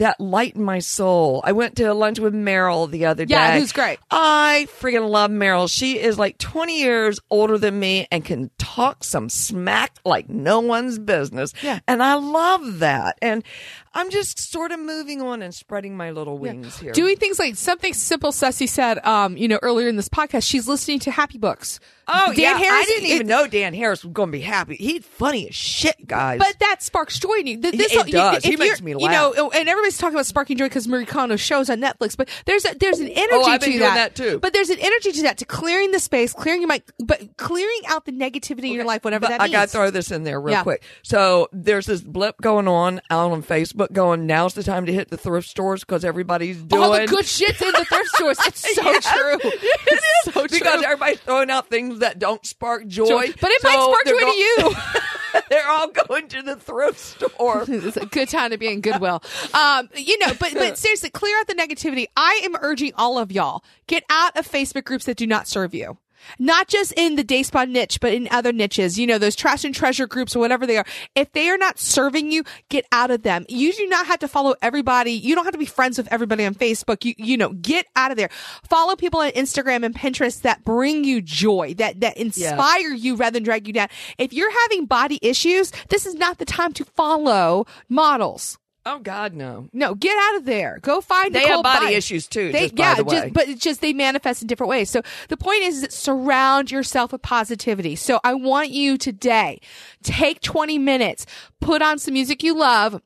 [0.00, 1.42] that lighten my soul.
[1.44, 3.34] I went to lunch with Meryl the other day.
[3.34, 3.98] Yeah, who's great.
[4.10, 5.70] I freaking love Meryl.
[5.70, 10.60] She is like 20 years older than me and can talk some smack like no
[10.60, 11.52] one's business.
[11.62, 11.80] Yeah.
[11.86, 13.18] And I love that.
[13.20, 13.44] And
[13.92, 16.92] I'm just sort of moving on and spreading my little wings here.
[16.92, 20.68] Doing things like something simple Ceci said, um, you know, earlier in this podcast, she's
[20.68, 21.80] listening to happy books.
[22.12, 22.56] Oh, Dan yeah.
[22.58, 24.76] Harris- I didn't even know Dan Harris was going to be happy.
[24.76, 26.38] He's funny as shit, guys.
[26.38, 27.56] But that sparks joy in you.
[27.58, 28.44] This, It you- does.
[28.44, 29.34] He makes me laugh.
[29.34, 32.16] You know, and everybody's talking about sparking joy because Marie Kondo shows on Netflix.
[32.16, 34.14] But there's a, there's an energy Oh, I've been to doing that.
[34.14, 34.38] that too.
[34.40, 37.80] But there's an energy to that to clearing the space, clearing your mind, but clearing
[37.88, 39.52] out the negativity in your life, whatever But that I means.
[39.52, 40.62] got to throw this in there real Yeah.
[40.64, 40.82] quick.
[41.02, 45.08] So there's this blip going on out on Facebook going, now's the time to hit
[45.08, 48.38] the thrift stores because everybody's doing All the good shit's in the thrift stores.
[48.46, 49.38] It's so Yes, true.
[49.42, 50.58] It It's is so because true.
[50.58, 53.06] Because everybody's throwing out things that don't spark joy.
[53.06, 53.32] Joy.
[53.40, 54.74] But it might spark joy to you.
[55.48, 57.64] they're all going to the thrift store.
[57.68, 59.22] it's a good time to be in Goodwill.
[59.54, 62.06] Um, you know, but but seriously, clear out the negativity.
[62.16, 65.74] I am urging all of y'all get out of Facebook groups that do not serve
[65.74, 65.98] you.
[66.38, 69.64] Not just in the day spa niche, but in other niches, you know, those trash
[69.64, 70.86] and treasure groups or whatever they are.
[71.14, 73.44] If they are not serving you, get out of them.
[73.48, 75.12] You do not have to follow everybody.
[75.12, 77.04] You don't have to be friends with everybody on Facebook.
[77.04, 78.30] You, you know, get out of there.
[78.68, 83.34] Follow people on Instagram and Pinterest that bring you joy, that, that inspire you rather
[83.34, 83.88] than drag you down.
[84.18, 88.58] If you're having body issues, this is not the time to follow models.
[88.86, 89.68] Oh God, no.
[89.72, 90.78] No, get out of there.
[90.80, 91.98] Go find They Nicole have body Biden.
[91.98, 92.50] issues too.
[92.50, 93.20] They, just by yeah, the way.
[93.20, 94.88] just but it's just they manifest in different ways.
[94.90, 97.94] So the point is, that surround yourself with positivity.
[97.96, 99.60] So I want you today
[100.02, 101.26] take 20 minutes,
[101.60, 103.00] put on some music you love.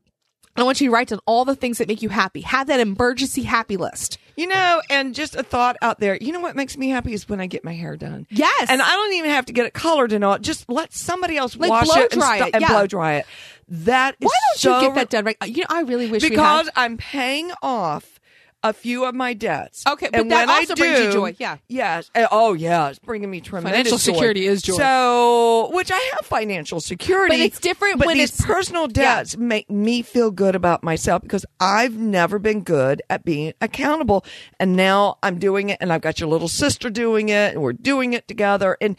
[0.57, 2.43] I want you to write down all the things that make you happy.
[2.43, 4.19] Have that emergency happy list.
[4.37, 6.17] You know, and just a thought out there.
[6.21, 8.27] You know what makes me happy is when I get my hair done.
[8.31, 8.69] Yes.
[8.69, 10.39] and I don't even have to get it colored and all.
[10.39, 12.69] Just let somebody else Like wash it and, dry stu- it, and yeah.
[12.69, 13.27] blow dry it.
[13.69, 15.37] That is Why don't so you get that done right?
[15.47, 16.69] You know, I really wish because.
[16.77, 18.21] I'm paying off
[18.63, 19.85] a few of my debts.
[19.87, 21.59] Okay, but and that when I also brings you joy, yeah.
[21.69, 22.11] Yes.
[22.15, 22.89] Uh, Oh, yeah.
[22.89, 24.13] It's bringing me tremendous Financial joy.
[24.15, 24.77] security is joy.
[24.79, 29.37] So, which I have financial security, But it's different But when these it's- personal debts
[29.37, 34.25] make me feel good about myself because I've never been good at being accountable,
[34.59, 37.75] and now I'm doing it, and I've got your little sister doing it, and we're
[37.75, 38.97] doing it together, and.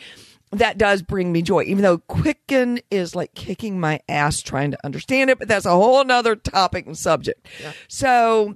[0.57, 4.77] That does bring me joy, even though Quicken is like kicking my ass trying to
[4.85, 7.47] understand it, but that's a whole nother topic and subject.
[7.87, 8.55] So,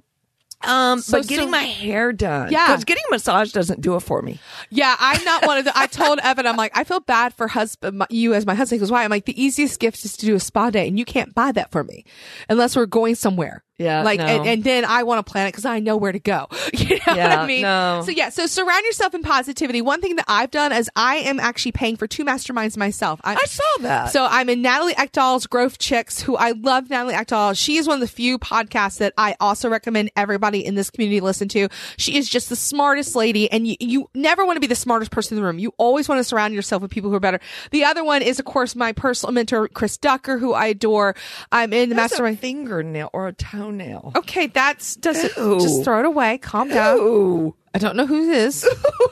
[0.62, 2.66] um, So- but getting so- my hair done, Yeah.
[2.66, 4.38] because getting a massage doesn't do it for me.
[4.70, 5.76] Yeah, I'm not one of the.
[5.76, 8.76] I told Evan, I'm like, I feel bad for husband, my, you as my husband.
[8.78, 9.04] He goes, why?
[9.04, 11.52] I'm like, the easiest gift is to do a spa day, and you can't buy
[11.52, 12.04] that for me
[12.48, 13.62] unless we're going somewhere.
[13.80, 14.26] Yeah, like, no.
[14.26, 16.46] and, and then I want to plan it because I know where to go.
[16.72, 17.62] You know what Yeah, I mean?
[17.62, 18.02] no.
[18.04, 19.80] So yeah, so surround yourself in positivity.
[19.82, 23.20] One thing that I've done is I am actually paying for two masterminds myself.
[23.24, 24.06] I, I saw that.
[24.12, 27.56] So I'm in Natalie Eckdahl's Growth Chicks, who I love Natalie Eckdahl.
[27.58, 31.20] She is one of the few podcasts that I also recommend everybody in this community
[31.20, 31.68] listen to.
[31.96, 35.10] She is just the smartest lady and you, you never want to be the smartest
[35.10, 35.58] person in the room.
[35.58, 37.40] You always want to surround yourself with people who are better.
[37.70, 41.14] The other one is of course my personal mentor, Chris Ducker, who I adore.
[41.52, 42.40] I'm in the That's mastermind.
[42.40, 43.69] fingernail or a toenail.
[44.16, 45.60] Okay, that's doesn't Ew.
[45.60, 46.38] just throw it away.
[46.38, 46.98] Calm down.
[46.98, 47.54] Ooh.
[47.74, 48.66] I don't know who this.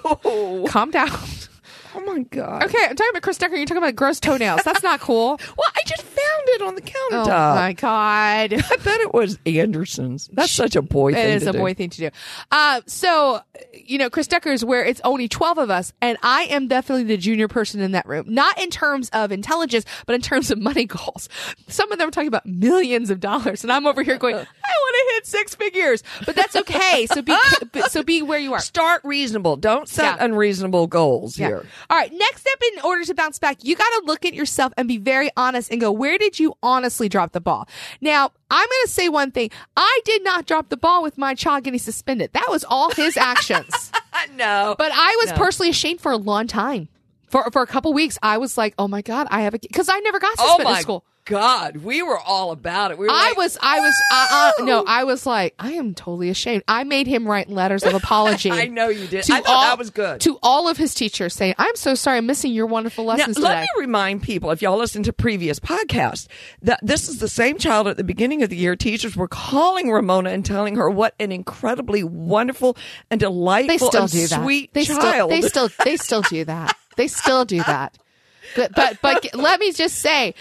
[0.69, 1.11] Calm down.
[2.01, 2.63] Oh my god.
[2.65, 3.57] Okay, I'm talking about Chris Ducker.
[3.57, 4.61] You're talking about gross toenails.
[4.65, 5.41] That's not cool.
[5.59, 7.53] Well, I just found it on the countertop.
[7.53, 8.53] Oh my god.
[8.53, 10.29] I bet it was Anderson's.
[10.33, 11.27] That's such a boy thing.
[11.27, 11.59] It is to a do.
[11.59, 12.11] boy thing to do.
[12.53, 13.41] Uh, so,
[13.73, 17.05] you know, Chris Ducker is where it's only 12 of us, and I am definitely
[17.05, 18.27] the junior person in that room.
[18.29, 21.29] Not in terms of intelligence, but in terms of money goals.
[21.67, 24.39] Some of them are talking about millions of dollars, and I'm over here going, I
[24.39, 24.47] want
[25.09, 26.05] to hit six figures.
[26.25, 27.07] But that's okay.
[27.07, 27.37] So be,
[27.89, 28.61] so be where you are.
[28.61, 29.57] Start reasonable.
[29.57, 30.25] Don't set Yeah.
[30.25, 31.65] unreasonable goals here.
[31.91, 32.13] All right.
[32.13, 34.99] Next step in order to bounce back, you got to look at yourself and be
[34.99, 37.69] very honest and go, where did you honestly drop the ball?
[38.01, 39.51] Now, I'm going to say one thing.
[39.77, 42.33] I did not drop the ball with my child getting suspended.
[42.35, 43.91] That was all his actions.
[44.37, 44.75] no.
[44.79, 45.37] but I was No.
[45.37, 46.89] personally ashamed for a long time.
[47.31, 49.91] For, for a couple weeks, I was like, oh my God, I have a, cause
[49.91, 51.05] I never got oh suspended my in school.
[51.29, 52.99] God, we were all about it.
[52.99, 55.95] We were I like, was, I was, uh, uh, no, I was like, I am
[55.95, 56.65] totally ashamed.
[56.67, 58.51] I made him write letters of apology.
[58.51, 59.31] I know you did.
[59.31, 60.21] I thought all, that was good.
[60.23, 63.39] To all of his teachers saying, I'm so sorry I'm missing your wonderful Now, lessons
[63.39, 66.27] let me remind people, if y'all listen to previous podcasts,
[66.63, 68.75] that this is the same child at the beginning of the year.
[68.75, 72.77] Teachers were calling Ramona and telling her what an incredibly wonderful
[73.11, 74.43] and delightful they still and do that.
[74.43, 75.01] sweet they child.
[75.03, 76.77] Still, they still they still do that.
[76.97, 77.99] They still do that.
[78.57, 80.35] But, but but let me just say,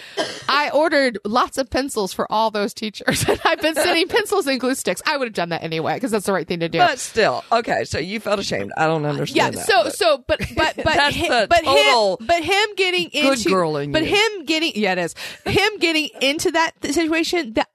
[0.49, 4.59] I ordered lots of pencils for all those teachers, and I've been sending pencils and
[4.59, 5.01] glue sticks.
[5.05, 6.77] I would have done that anyway because that's the right thing to do.
[6.79, 7.83] but still, okay.
[7.83, 8.71] So you felt ashamed.
[8.77, 9.09] I don't yeah.
[9.09, 9.55] understand.
[9.55, 13.37] that, So but- so but but but That's him, but him but him getting good
[13.45, 14.15] into but you.
[14.15, 15.15] him getting yeah it is
[15.45, 17.67] him getting into that situation that.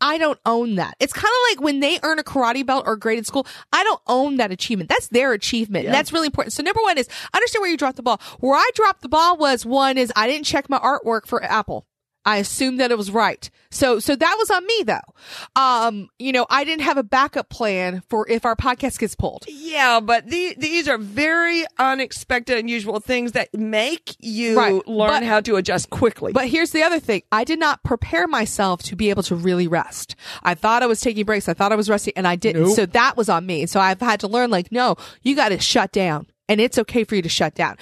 [0.00, 0.94] I, don't own that.
[1.00, 3.46] It's kind of like when they earn a karate belt or grade in school.
[3.72, 4.88] I don't own that achievement.
[4.88, 5.86] That's their achievement.
[5.86, 6.52] And that's really important.
[6.52, 8.20] So number one is understand where you dropped the ball.
[8.40, 11.86] Where I dropped the ball was one is I didn't check my artwork for Apple.
[12.26, 13.48] I assumed that it was right.
[13.70, 15.60] So, so that was on me though.
[15.60, 19.44] Um, you know, I didn't have a backup plan for if our podcast gets pulled.
[19.48, 25.22] Yeah, but the, these are very unexpected, unusual things that make you Right, learn but-
[25.22, 26.32] how to adjust quickly.
[26.32, 27.22] But here's the other thing.
[27.32, 30.16] I did not prepare myself to be able to really rest.
[30.42, 31.48] I thought I was taking breaks.
[31.48, 32.62] I thought I was resting and I didn't.
[32.64, 32.74] Nope.
[32.76, 33.66] So that was on me.
[33.66, 37.04] So I've had to learn like, no, you got to shut down and it's okay
[37.04, 37.76] for you to shut down.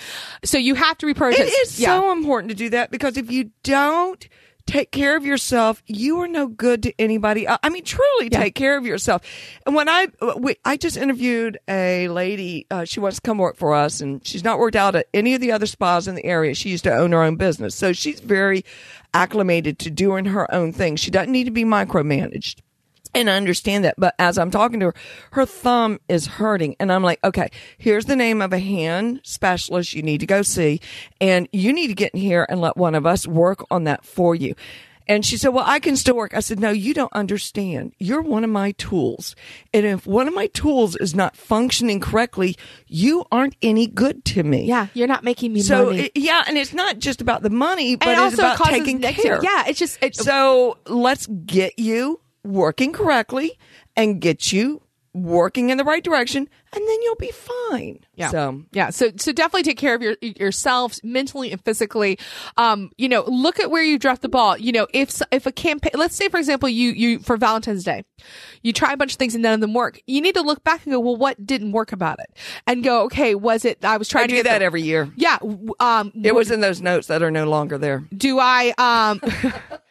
[0.45, 1.41] So you have to reprioritize.
[1.41, 4.27] it is so important to do that because if you don't
[4.67, 7.47] take care of yourself, you are no good to anybody.
[7.47, 7.59] else.
[7.63, 8.41] I mean, truly Yeah.
[8.45, 9.21] take care of yourself.
[9.67, 10.07] And when I,
[10.39, 14.27] we, I just interviewed a lady, uh, she wants to come work for us and
[14.27, 16.55] she's not worked out at any of the other spas in the area.
[16.55, 17.75] She used to own her own business.
[17.75, 18.65] So she's very
[19.13, 20.97] acclimated to doing her own thing.
[20.97, 22.61] She doesn't need to be micromanaged.
[23.15, 23.95] And I understand that.
[23.99, 24.95] But as I'm talking to her,
[25.33, 26.77] her thumb is hurting.
[26.81, 27.49] And I'm like, okay,
[27.79, 30.81] here's the name of a hand specialist you need to go see.
[31.21, 34.05] And you need to get in here and let one of us work on that
[34.05, 34.55] for you.
[35.07, 36.33] And she said, well, I can still work.
[36.35, 37.93] I said, no, you don't understand.
[37.99, 39.37] You're one of my tools.
[39.75, 44.43] And if one of my tools is not functioning correctly, you aren't any good to
[44.43, 44.65] me.
[44.65, 44.87] Yeah.
[44.95, 46.05] You're not making me So money.
[46.05, 48.99] it- yeah, and it's not just about the money, but and it's also about taking
[49.03, 49.41] care.
[49.43, 49.65] Yeah.
[49.69, 53.59] It's just, it, So let's get you working correctly
[53.97, 58.01] and get you working in the right direction, and then you'll be fine.
[58.17, 58.31] Yeah.
[58.31, 58.91] So Yeah.
[58.91, 62.19] So, so definitely take care of your, yourself mentally and physically.
[62.57, 64.59] Um, you know, look at where you dropped the ball.
[64.59, 68.03] You know, if, if a campaign, let's say, for example, you, you, for Valentine's Day,
[68.63, 70.01] you try a bunch of things and none of them work.
[70.09, 72.37] You need to look back and go, well, what didn't work about it?
[72.67, 75.13] And go, okay, was it, I was trying I to do that the- every year.
[75.15, 75.39] yeah.
[75.79, 78.03] Um, It was in those notes that are no longer there.
[78.17, 79.21] do I, um,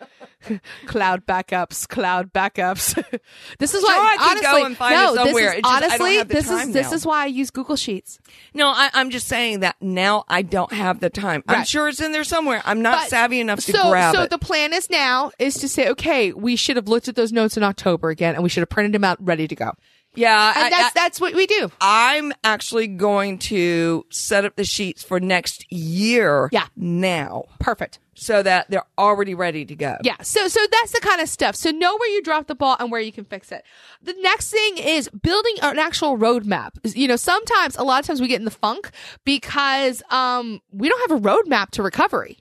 [0.85, 2.95] cloud backups, cloud backups.
[3.59, 5.33] this is Sure, why I honestly, go and find it no, somewhere.
[5.33, 8.19] this is just honestly this is this is why I use Google Sheets.
[8.53, 11.43] No, I, I'm just saying that now I don't have the time.
[11.47, 12.61] I'm sure it's in there somewhere.
[12.65, 14.29] I'm not But- savvy enough to so, grab so it.
[14.29, 17.57] the plan is now is to say, okay, we should have looked at those notes
[17.57, 19.71] in October again, and we should have printed them out, ready to go.
[20.15, 21.71] Yeah, And I, that's that's what we do.
[21.81, 26.49] I, am actually going to set up the sheets for next year.
[26.51, 26.67] Yeah.
[26.75, 27.99] now Perfect.
[28.13, 29.97] so that they're already ready to go.
[30.03, 30.21] Yeah.
[30.21, 31.55] So so that's the kind of stuff.
[31.55, 33.63] So know where you drop the ball and where you can fix it.
[34.01, 36.71] The next thing is building an actual roadmap.
[36.95, 38.91] You know, sometimes a lot of times we get in the funk
[39.25, 42.37] because um we don't have a roadmap to recovery.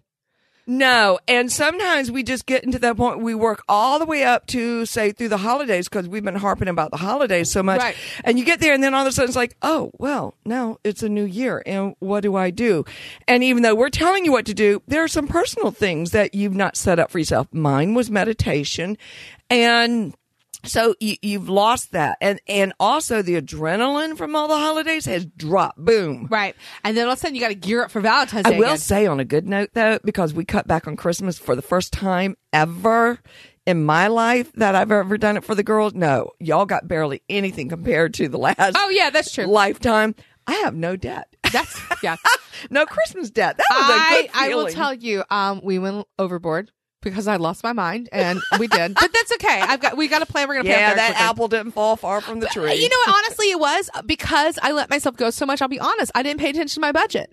[0.64, 3.18] No, and sometimes we just get into that point.
[3.18, 6.68] We work all the way up to say through the holidays because we've been harping
[6.68, 7.80] about the holidays so much.
[7.80, 7.96] Right.
[8.22, 10.78] And you get there, and then all of a sudden it's like, oh, well, now
[10.84, 12.84] it's a new year, and what do I do?
[13.26, 16.34] And even though we're telling you what to do, there are some personal things that
[16.34, 17.48] you've not set up for yourself.
[17.52, 18.96] Mine was meditation,
[19.50, 20.14] and
[20.64, 25.26] so you, you've lost that, and and also the adrenaline from all the holidays has
[25.26, 25.78] dropped.
[25.78, 26.28] Boom.
[26.30, 26.54] Right.
[26.84, 28.56] And then all of a sudden you got to gear up for Valentine's Day.
[28.56, 28.78] I will again.
[28.78, 31.92] say on a good note though, because we cut back on Christmas for the first
[31.92, 33.18] time ever
[33.66, 35.94] in my life that I've ever done it for the girls.
[35.94, 39.46] No, y'all got barely anything compared to the last Oh yeah, that's true.
[39.46, 40.14] lifetime.
[40.46, 41.34] I have no debt.
[41.52, 42.16] That's yeah.
[42.70, 43.56] no Christmas debt.
[43.56, 46.72] That was a I good I will tell you, um, we went overboard
[47.02, 48.94] because I lost my mind, and we did.
[48.94, 49.60] but that's okay.
[49.60, 50.48] I've got we got a plan.
[50.48, 51.26] We're gonna pay Yeah, very that quickly.
[51.26, 52.74] apple didn't fall far from the uh, tree.
[52.74, 53.24] You know what?
[53.24, 55.60] Honestly, it was uh, because I let myself go so much.
[55.60, 56.10] I'll be honest.
[56.14, 57.30] I didn't pay attention to my budget.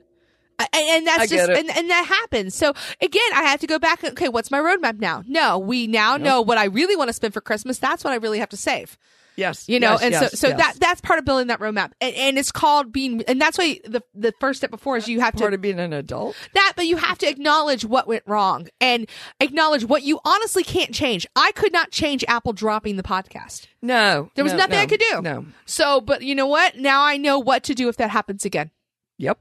[0.60, 2.53] I- And, and that's just and, and that happens.
[2.53, 4.03] So again, I have to go back.
[4.03, 5.23] Okay, what's my roadmap now?
[5.25, 7.79] No, we now know what I really want to spend for Christmas.
[7.79, 8.97] That's what I really have to save.
[9.39, 10.58] Yes, You know, yes, and yes, so so yes.
[10.58, 13.23] that that's part of building that roadmap, and, and it's called being.
[13.23, 15.80] And that's why the the first step before is you have to part of being
[15.80, 16.36] an adult.
[16.54, 20.93] that, but you have to acknowledge what went wrong and acknowledge what you honestly can't
[20.93, 21.25] change.
[21.36, 23.67] I could not change Apple dropping the podcast.
[23.82, 25.21] No, There was no, nothing no, I could do.
[25.21, 25.45] No.
[25.65, 26.78] So, but you know what?
[26.78, 28.71] Now I know what to do if that happens again.
[29.17, 29.39] Yep.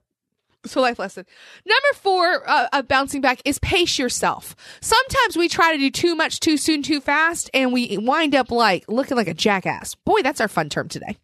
[0.68, 1.26] So, life lesson.
[1.64, 4.54] Number four uh, of bouncing back is pace yourself.
[4.80, 8.50] Sometimes we try to do too much too soon, too fast, and we wind up
[8.50, 9.94] like looking like a jackass.
[9.94, 11.16] Boy, that's our fun term today.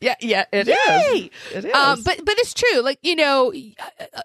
[0.00, 0.76] Yeah, yeah, it is.
[0.86, 1.30] Yay!
[1.54, 1.74] It is.
[1.74, 2.80] Um, but but it's true.
[2.80, 3.52] Like you know,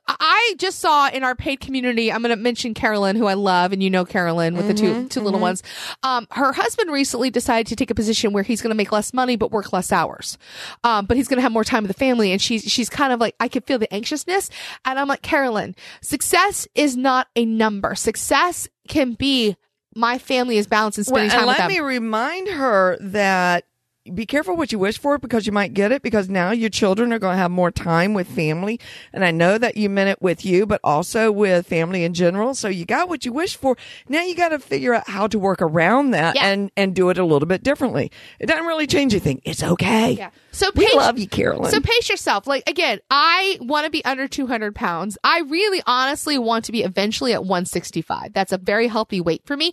[0.08, 2.12] I just saw in our paid community.
[2.12, 5.04] I'm going to mention Carolyn, who I love, and you know Carolyn with the Mm-hmm,
[5.04, 5.64] two two little ones.
[6.04, 9.14] Um, her husband recently decided to take a position where he's going to make less
[9.14, 10.38] money but work less hours.
[10.84, 13.14] Um, but he's going to have more time with the family, and she's she's kind
[13.14, 14.50] of like I could feel the anxiousness,
[14.86, 17.96] and I'm like Carolyn, success is not a number.
[17.96, 19.56] Success can be
[19.96, 23.66] my family is balanced and spending Well, time and with let me remind her that
[24.14, 27.14] be careful what you wish for because you might get it because now your children
[27.14, 28.80] are going to have more time with family.
[29.14, 32.54] And I know that you meant it with you, but also with family in general.
[32.54, 33.78] So you got what you wish for.
[34.10, 36.48] Now you got to figure out how to work around that Yeah.
[36.48, 38.12] and, and do it a little bit differently.
[38.40, 39.42] It doesn't really change anything.
[39.46, 40.12] It's okay.
[40.14, 40.32] yeah.
[40.52, 41.72] So We pace- love you, Carolyn.
[41.72, 42.46] So pace yourself.
[42.46, 45.18] Like again, I want to be under 200 pounds.
[45.24, 48.34] I really honestly want to be eventually at 165.
[48.34, 49.72] That's a very healthy weight for me.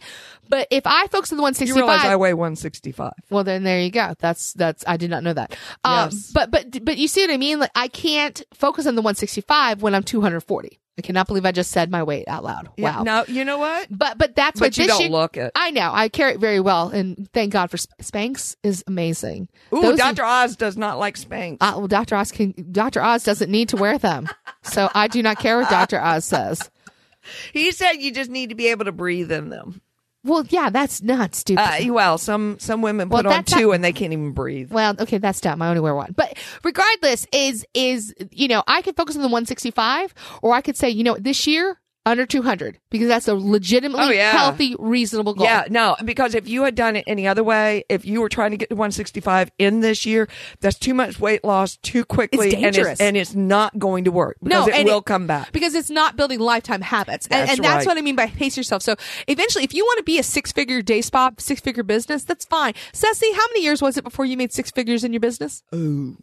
[0.48, 3.12] But if I focus on the you realize 165, I weigh 165.
[3.30, 4.14] well then there you go.
[4.20, 5.56] That's that's I did not know that.
[5.84, 6.30] Um, Yes.
[6.32, 7.58] but but but you see what I mean?
[7.58, 10.78] Like I can't focus on the 165 when I'm 240.
[10.98, 12.68] I cannot believe I just said my weight out loud.
[12.76, 13.02] Yeah, Wow.
[13.04, 13.86] Now, you know what?
[13.90, 15.50] But but that's But what you don't year- look it.
[15.54, 15.90] I know.
[15.90, 19.48] I carry it very well, and thank God for Sp- Spanx is amazing.
[19.72, 20.24] Ooh, Those- Dr.
[20.24, 21.56] Oz does not like Spanx.
[21.62, 22.16] Uh, well, Dr.
[22.16, 22.52] Oz can.
[22.70, 23.02] Dr.
[23.02, 24.28] Oz doesn't need to wear them,
[24.62, 25.98] so I do not care what Dr.
[25.98, 26.70] Oz says.
[27.54, 29.80] he said you just need to be able to breathe in them.
[30.22, 31.62] Well, yeah, that's not stupid.
[31.62, 34.70] Uh, well, some some women Well, put on two not- and they can't even breathe.
[34.70, 35.62] well, okay, that's dumb.
[35.62, 36.12] I only wear one.
[36.16, 40.76] But regardless, is is you know I could focus on the 165, or I could
[40.76, 44.32] say you know this year under 200 because that's a legitimately Oh, yeah.
[44.32, 45.46] healthy, reasonable goal.
[45.46, 48.50] Yeah, no, because if you had done it any other way, if you were trying
[48.50, 50.28] to get to 165 in this year,
[50.60, 54.12] that's too much weight loss too quickly, It's and it's, and it's not going to
[54.12, 55.52] work because No, it will it- come back.
[55.52, 57.26] because it's not building lifetime habits.
[57.30, 57.92] And, That's and that's right.
[57.92, 58.82] what I mean by pace yourself.
[58.82, 58.96] So
[59.28, 62.44] eventually, if you want to be a six figure day spa, six figure business, that's
[62.44, 62.74] fine.
[62.92, 65.62] Ceci, how many years was it before you made six figures in your business?
[65.72, 66.16] Oh,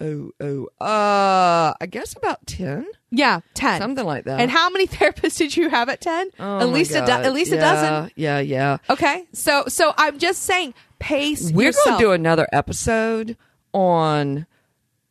[0.00, 0.64] oh, oh.
[0.84, 3.80] Uh, I guess about 10, Yeah, 10.
[3.80, 4.40] something like that.
[4.40, 6.30] And how many therapists did you have at 10?
[6.38, 8.10] Oh at least a do- at least a Yeah, dozen.
[8.16, 8.76] Yeah, yeah.
[8.88, 9.26] Okay.
[9.32, 11.86] So so I'm just saying pace We're yourself.
[11.86, 13.36] going to do another episode
[13.72, 14.46] on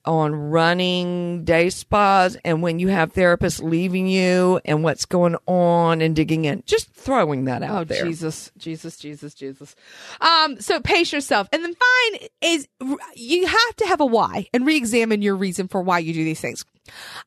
[0.10, 6.02] on running day spas and when you have therapists leaving you and what's going on
[6.02, 6.64] and digging in.
[6.66, 8.04] Just throwing that out Oh there.
[8.04, 9.76] Jesus, Jesus, Jesus, Jesus.
[10.20, 12.68] Um, so pace yourself, and then fine is
[13.16, 16.42] you have to have a why and re-examine your reason for why you do these
[16.42, 16.66] things.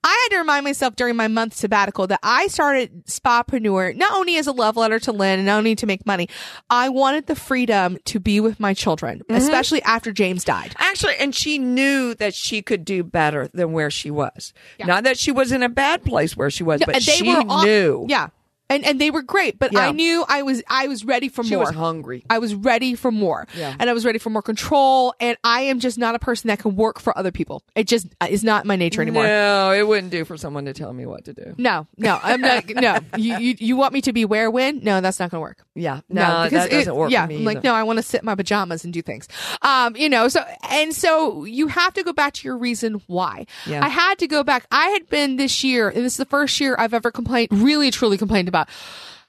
[0.04, 4.36] I had to remind myself during my month sabbatical that I started Spapreneur not only
[4.36, 6.28] as a love letter to Lynn and not only to make money,
[6.70, 9.34] I wanted the freedom to be with my children, Mm-hmm.
[9.34, 10.74] especially after James died.
[10.78, 14.52] Actually, and she knew that she could do better than where she was.
[14.84, 17.62] Not that she was in a bad place where she was, but they she all-
[17.64, 18.06] knew.
[18.08, 18.28] Yeah.
[18.72, 19.80] And and they were great, but Yeah.
[19.80, 21.64] I knew I was I was ready for She more.
[21.66, 22.24] was hungry.
[22.30, 23.46] I was ready for more.
[23.56, 23.74] Yeah.
[23.78, 26.58] And I was ready for more control and I am just not a person that
[26.58, 27.62] can work for other people.
[27.74, 29.24] It just uh, is not my nature anymore.
[29.24, 31.54] No, it wouldn't do for someone to tell me what to do.
[31.58, 32.68] No, no, I'm not.
[32.68, 34.80] No, you, you you want me to be where when?
[34.82, 35.58] No, that's not going to work.
[35.74, 37.36] Yeah, no, because that doesn't it- work Yeah, for me.
[37.38, 39.28] I'm like no, I want to sit in my pajamas and do things.
[39.62, 43.46] Um, you know, so and so you have to go back to your reason why.
[43.66, 43.84] Yeah.
[43.84, 44.66] I had to go back.
[44.70, 47.90] I had been this year, and this is the first year I've ever complained, really
[47.90, 48.61] truly complained about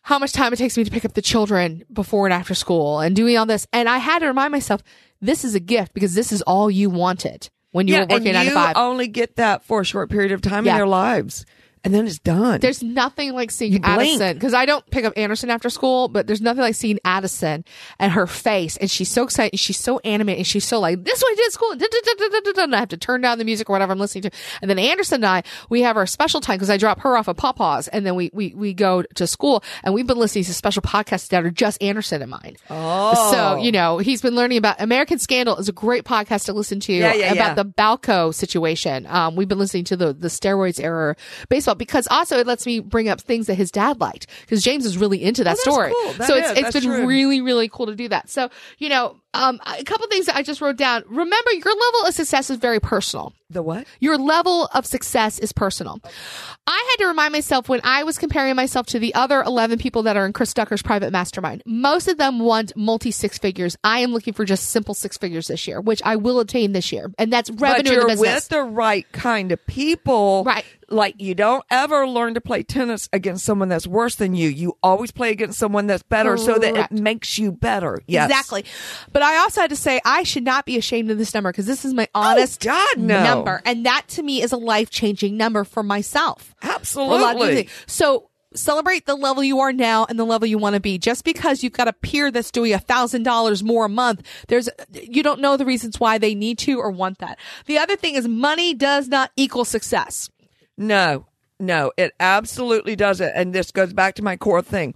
[0.01, 2.99] how much time it takes me to pick up the children before and after school
[2.99, 3.65] and doing all this.
[3.71, 4.83] And I had to remind myself,
[5.21, 8.33] this is a gift because this is all you wanted when you yeah, were working
[8.33, 8.75] nine you to five.
[8.75, 10.73] only get that for a short period of time Yeah.
[10.73, 11.45] in their lives,
[11.83, 12.59] and then it's done.
[12.59, 13.85] There's nothing like seeing blink.
[13.85, 17.65] Addison because I don't pick up Anderson after school, but there's nothing like seeing Addison
[17.99, 21.03] and her face, and she's so excited, and she's so animated, and she's so like
[21.03, 22.75] this is what I did at school, and, da, da, da, da, da, da, and
[22.75, 24.31] I have to turn down the music or whatever I'm listening to,
[24.61, 27.27] and then Anderson and I we have our special time because I drop her off
[27.27, 30.53] at Pawpaws, and then we we we go to school, and we've been listening to
[30.53, 32.55] special podcasts that are just Anderson and mine.
[32.69, 36.53] oh, So, you know, he's been learning about American Scandal is a great podcast to
[36.53, 37.53] listen to Yeah, yeah, about yeah.
[37.55, 39.05] the Balco situation.
[39.07, 41.15] Um, we've been listening to the, the steroids era
[41.49, 44.85] baseball because also it lets me bring up things that his dad liked because James
[44.85, 45.91] is really into that Oh, story.
[46.03, 46.13] cool.
[46.13, 46.51] That so is.
[46.51, 47.05] it's, it's been true.
[47.07, 48.29] really, really cool to do that.
[48.29, 51.03] So, you know, um, a couple things that I just wrote down.
[51.07, 53.33] Remember, your level of success is very personal.
[53.49, 53.87] the what?
[53.99, 55.99] Your level of success is personal.
[56.67, 60.03] I had to remind myself when I was comparing myself to the other 11 people
[60.03, 61.63] that are in Chris Ducker's private mastermind.
[61.65, 63.75] Most of them want multi six figures.
[63.83, 66.91] I am looking for just simple six figures this year, which I will attain this
[66.91, 67.11] year.
[67.17, 70.63] And that's revenue in you're with the right kind of people, Right.
[70.93, 74.49] Like you don't ever learn to play tennis against someone that's worse than you.
[74.49, 77.99] You always play against someone that's better, so that it makes you better.
[78.07, 78.65] Yes, Exactly.
[79.11, 81.65] But I also had to say I should not be ashamed of this number because
[81.65, 83.23] this is my oh, honest Oh, God, no.
[83.23, 83.61] number.
[83.65, 86.53] And that to me is a life changing number for myself.
[86.61, 86.67] For
[86.99, 87.55] a lot of Absolutely.
[87.55, 87.71] things.
[87.87, 90.97] So celebrate the level you are now and the level you want to be.
[90.97, 94.69] Just because you've got a peer that's doing a thousand dollars more a month, there's
[94.93, 97.39] you don't know the reasons why they need to or want that.
[97.65, 100.29] The other thing is money does not equal success.
[100.77, 101.27] No,
[101.59, 103.31] no, it absolutely doesn't.
[103.35, 104.95] And this goes back to my core thing.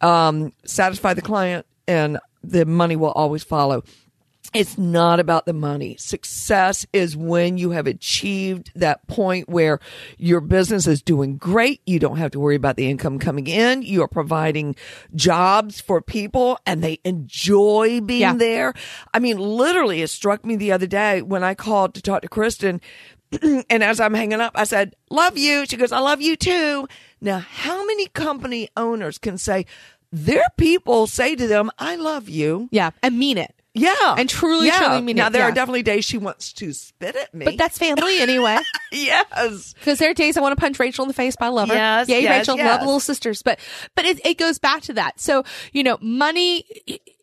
[0.00, 3.82] Um, satisfy the client and the money will always follow.
[4.52, 5.96] It's not about the money.
[5.98, 9.78] Success is when you have achieved that point where
[10.18, 11.80] your business is doing great.
[11.86, 13.82] You don't have to worry about the income coming in.
[13.82, 14.74] You are providing
[15.14, 18.34] jobs for people and they enjoy being Yeah.
[18.34, 18.74] there.
[19.14, 22.28] I mean, literally, it struck me the other day when I called to talk to
[22.28, 22.80] Kristen.
[23.42, 25.66] and as I'm hanging up, I said, Love you.
[25.66, 26.88] She goes, I love you too.
[27.20, 29.66] Now, how many company owners can say
[30.12, 32.68] their people say to them, I love you?
[32.72, 33.54] Yeah, and mean it.
[33.72, 34.16] Yeah.
[34.18, 35.48] And truly, truly mean now, it, there yeah.
[35.48, 37.44] are definitely days she wants to spit at me.
[37.44, 38.58] But that's family anyway.
[38.92, 39.74] yes.
[39.74, 41.68] Because there are days I want to punch Rachel in the face, but I love
[41.68, 41.74] her.
[41.74, 42.66] Yes, Yay, yes, Rachel, yes.
[42.66, 43.42] love little sisters.
[43.42, 43.60] But
[43.94, 45.20] but it, it goes back to that.
[45.20, 46.64] So you know, money.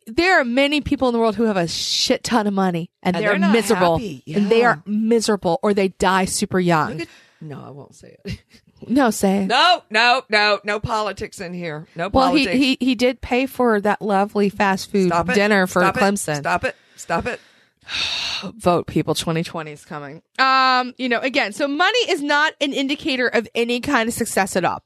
[0.08, 3.16] There are many people in the world who have a shit ton of money and,
[3.16, 4.24] And they're, they're miserable, happy.
[4.34, 7.02] and they are miserable, or they die super young.
[7.02, 7.08] At-
[7.42, 8.42] no, I won't say it.
[8.88, 9.48] no, say it.
[9.48, 11.88] no, no, no, no politics in here.
[11.96, 12.14] No politics.
[12.16, 12.80] Well, he, politics.
[12.80, 15.34] he he did pay for that lovely fast food it.
[15.36, 16.00] dinner for Stop it.
[16.00, 16.38] Clemson.
[16.38, 16.76] Stop it.
[16.96, 17.40] Stop it.
[18.56, 23.28] vote people 2020 is coming um you know again so money is not an indicator
[23.28, 24.84] of any kind of success at all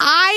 [0.00, 0.31] i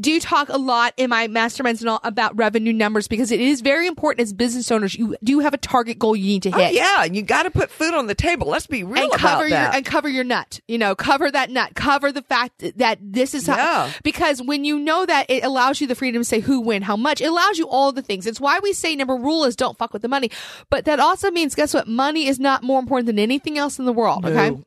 [0.00, 3.60] do talk a lot in my masterminds and all about revenue numbers because it is
[3.60, 6.58] very important as business owners you do have a target goal you need to Oh,
[6.58, 8.46] hit yeah, you got to put food on the table.
[8.48, 9.74] Let's be real and about cover your that.
[9.74, 10.60] and cover your nut.
[10.68, 11.74] You know, cover that nut.
[11.74, 13.92] Cover the fact that this is how, Yeah.
[14.02, 16.96] because when you know that, it allows you the freedom to say who, when, how
[16.96, 17.20] much.
[17.20, 18.26] It allows you all the things.
[18.26, 20.30] It's why we say number rule is don't fuck with the money.
[20.70, 21.86] But that also means, guess what?
[21.88, 24.24] Money is not more important than anything else in the world.
[24.24, 24.50] Okay.
[24.50, 24.62] No.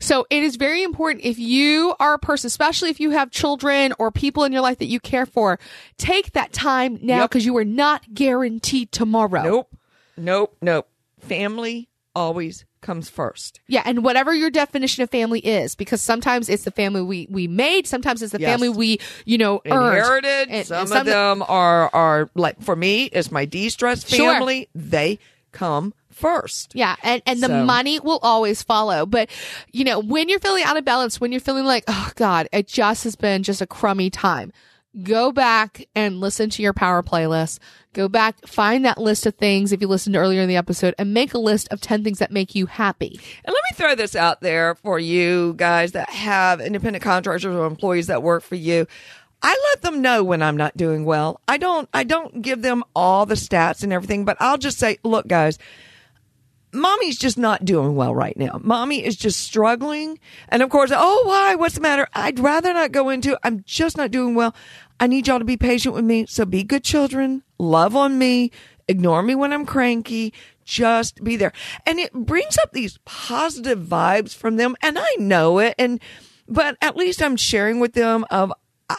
[0.00, 3.92] So it is very important if you are a person, especially if you have children
[3.98, 5.58] or people in your life that you care for,
[5.98, 7.30] take that time now Yep.
[7.30, 9.42] because you are not guaranteed tomorrow.
[9.42, 9.76] nope,
[10.16, 10.88] nope, nope.
[11.20, 13.60] Family always comes first.
[13.66, 17.48] Yeah, and whatever your definition of family is, because sometimes it's the family we we
[17.48, 18.50] made, sometimes it's the Yes.
[18.52, 19.96] family we you know earned.
[19.96, 20.48] Inherited.
[20.50, 24.32] And- some, and of them are are like for me is my de-stress Sure.
[24.34, 24.68] family.
[24.74, 25.18] They
[25.52, 26.72] come first.
[26.74, 29.06] Yeah, and and the So- money will always follow.
[29.06, 29.30] But
[29.72, 32.66] you know, when you're feeling out of balance, when you're feeling like, oh God, it
[32.66, 34.52] just has been just a crummy time.
[35.02, 37.58] go back and listen to your power playlist.
[37.92, 41.12] Go back, find that list of things if you listened earlier in the episode and
[41.12, 43.20] make a list of 10 things that make you happy.
[43.44, 47.66] And let me throw this out there for you guys that have independent contractors or
[47.66, 48.86] employees that work for you.
[49.42, 51.42] I let them know when I'm not doing well.
[51.46, 54.96] I don't I don't give them all the stats and everything, but I'll just say,
[55.04, 55.58] look guys,
[56.76, 58.60] mommy's just not doing well right now.
[58.62, 60.18] Mommy is just struggling.
[60.48, 61.54] And of course, oh, why?
[61.54, 62.06] What's the matter?
[62.14, 64.54] I'd rather not go into, I'm just not doing well.
[64.98, 66.26] I need y'all to be patient with me.
[66.26, 68.50] So be good children, love on me,
[68.88, 70.32] ignore me when I'm cranky,
[70.64, 71.52] just be there.
[71.84, 74.74] And it brings up these positive vibes from them.
[74.82, 75.74] And I know it.
[75.78, 76.00] And,
[76.48, 78.52] but at least I'm sharing with them of,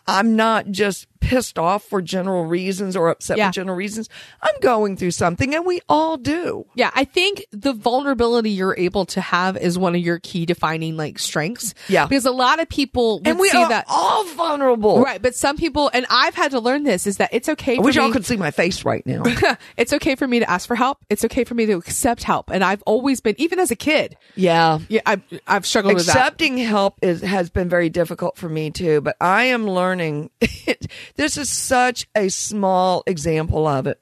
[0.06, 3.48] I'm not just pissed off for general reasons or upset Yeah.
[3.50, 4.08] for general reasons.
[4.42, 6.66] I'm going through something and we all do.
[6.76, 10.96] Yeah, I think the vulnerability you're able to have is one of your key defining
[10.96, 11.74] like strengths.
[11.90, 12.06] Yeah.
[12.06, 13.86] Because a lot of people And we see are that.
[13.90, 15.02] all vulnerable.
[15.02, 17.76] Right, but some people, and I've had to learn this, is that it's okay I
[17.78, 18.04] for wish me.
[18.04, 19.24] y'all could see my face right now.
[19.78, 21.00] it's okay for me to ask for help.
[21.10, 24.16] It's okay for me to accept help, and I've always been, even as a kid,
[24.36, 24.80] yeah.
[24.88, 26.16] yeah, I've I've struggled with that.
[26.16, 30.30] Accepting help is has been very difficult for me too, but I am learning.
[31.18, 34.00] this is such a small example of it.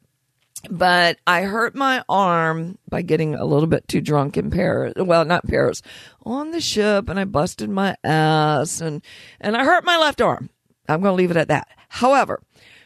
[0.69, 4.93] But I hurt my arm by getting a little bit too drunk in Paris.
[4.97, 5.81] Well, not Paris,
[6.23, 9.03] on the ship, and I busted my ass, and
[9.39, 10.49] and I hurt my left arm.
[10.87, 11.67] I'm going to leave it at that.
[11.89, 12.41] However,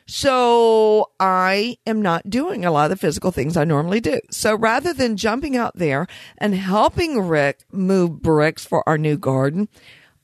[0.06, 4.20] so I am not doing a lot of the physical things I normally do.
[4.32, 6.08] So rather than jumping out there
[6.40, 9.70] and helping Rick move bricks for our new garden,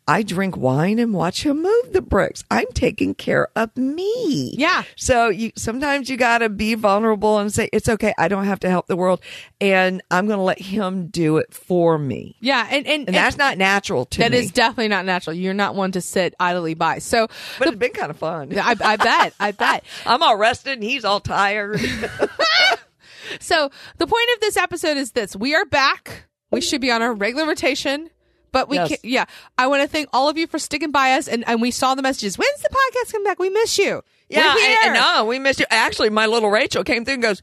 [0.07, 2.43] I drink wine and watch him move the bricks.
[2.51, 4.53] I'm taking care of me.
[4.57, 4.83] Yeah.
[4.95, 8.13] So you sometimes you got to be vulnerable and say it's okay.
[8.17, 9.21] I don't have to help the world,
[9.59, 12.35] and I'm going to let him do it for me.
[12.39, 14.37] Yeah, and and, And that's not natural to that me.
[14.37, 15.35] That is definitely not natural.
[15.35, 16.99] You're not one to sit idly by.
[16.99, 17.27] So,
[17.57, 18.57] but it's been kind of fun.
[18.57, 19.83] I, I bet, I bet.
[20.05, 21.81] I'm all rested and he's all tired.
[23.39, 26.27] So the point of this episode is this: we are back.
[26.51, 26.61] We oh.
[26.61, 28.09] should be on our regular rotation.
[28.55, 28.87] But we Yes.
[28.87, 29.25] can yeah.
[29.57, 31.93] I want to thank all of you for sticking by us and, and we saw
[31.93, 32.37] the messages.
[32.37, 33.37] When's the podcast come back?
[33.37, 34.01] We miss you.
[34.29, 34.77] Yeah, here.
[34.85, 35.65] and, and no, we missed you.
[35.69, 37.41] Actually, my little Rachel came through and goes,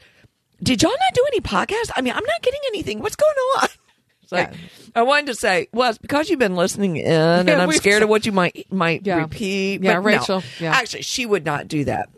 [0.63, 1.91] "Did y'all not do any podcasts?
[1.95, 3.01] I mean, I'm not getting anything.
[3.01, 3.69] What's going on?"
[4.23, 4.57] It's like, Yeah.
[4.95, 8.09] I wanted to say, well, it's because you've been listening in, and I'm scared of
[8.09, 9.17] what you might might Yeah.
[9.19, 9.83] repeat.
[9.83, 10.07] Yeah, but no.
[10.07, 10.73] Rachel, yeah.
[10.73, 12.09] actually, she would not do that.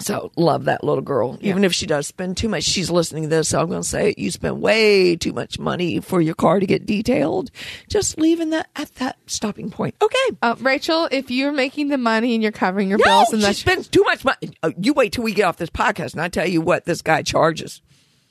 [0.00, 1.38] So love that little girl.
[1.40, 3.48] Even if she does spend too much, she's listening to this.
[3.50, 6.66] So I'm going to say you spend way too much money for your car to
[6.66, 7.50] get detailed.
[7.88, 9.94] Just leaving that at that stopping point.
[10.02, 10.36] Okay.
[10.42, 13.46] Uh, Rachel, if you're making the money and you're covering your No, bills and she
[13.46, 14.56] that's spends too much money.
[14.62, 17.00] Uh, you wait till we get off this podcast, and I tell you what this
[17.00, 17.80] guy charges.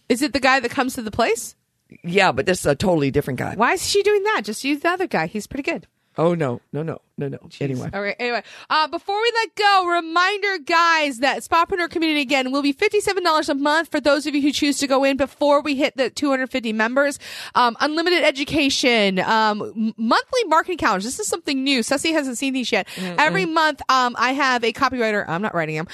[0.10, 1.56] is it the guy that comes to the place?
[2.04, 3.56] Yeah, but this is a totally different guy.
[3.56, 4.42] Why is she doing that?
[4.44, 5.28] Just use the other guy.
[5.28, 5.88] He's pretty good.
[6.18, 7.40] Oh no, no, no, no, no.
[7.60, 8.16] Anyway, All right.
[8.20, 13.24] Anyway, uh, before we let go, reminder, guys, that Spapreneur Community again will be fifty-seven
[13.24, 15.98] dollars a month for those of you who choose to go in before we hit
[15.98, 17.18] the two hundred fifty members.
[17.56, 21.06] Um, unlimited education, um, monthly marketing calendars.
[21.06, 21.82] This is something new.
[21.82, 22.88] Ceci hasn't seen these yet.
[23.18, 25.26] Every month, um, I have a copywriter.
[25.28, 25.88] I'm not writing them.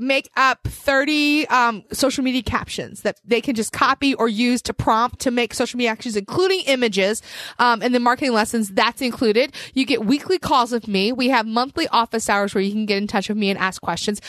[0.00, 4.74] Make up 30 um, social media captions that they can just copy or use to
[4.74, 7.22] prompt to make social media actions, including images.
[7.58, 9.52] Um, and the marketing lessons, that's included.
[9.74, 11.12] You get weekly calls with me.
[11.12, 13.82] We have monthly office hours where you can get in touch with me and ask
[13.82, 14.20] questions.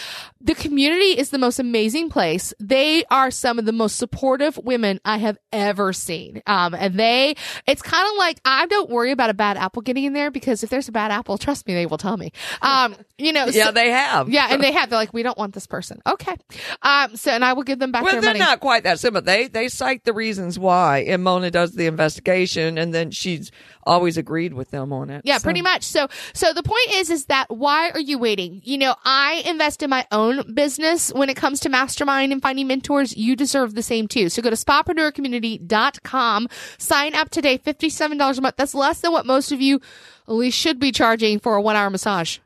[0.41, 2.53] The community is the most amazing place.
[2.59, 6.41] They are some of the most supportive women I have ever seen.
[6.47, 7.35] Um, and they,
[7.67, 10.63] it's kind of like, I don't worry about a bad apple getting in there because
[10.63, 12.31] if there's a bad apple, trust me, they will tell me.
[12.61, 14.29] Um, you know, yeah, so- they have.
[14.29, 14.89] yeah, and they have.
[14.89, 16.01] They're like, we don't want this person.
[16.07, 16.35] Okay.
[16.81, 17.15] Um.
[17.15, 19.21] So, and I will give them back Well, their they're not quite that simple.
[19.21, 23.51] They they cite the reasons why, and Mona does the investigation, and then she's
[23.83, 25.21] always agreed with them on it.
[25.25, 25.83] yeah, So- pretty much.
[25.83, 28.61] So, so the point is, is that why are you waiting?
[28.63, 32.67] You know, I invest in my own business when it comes to mastermind and finding
[32.67, 33.15] mentors.
[33.17, 34.29] You deserve the same too.
[34.29, 36.47] So go to spapreneurcommunity.com,
[36.77, 38.55] sign up today, $57 a month.
[38.55, 39.79] That's less than what most of you
[40.27, 42.37] at least should be charging for a one hour massage.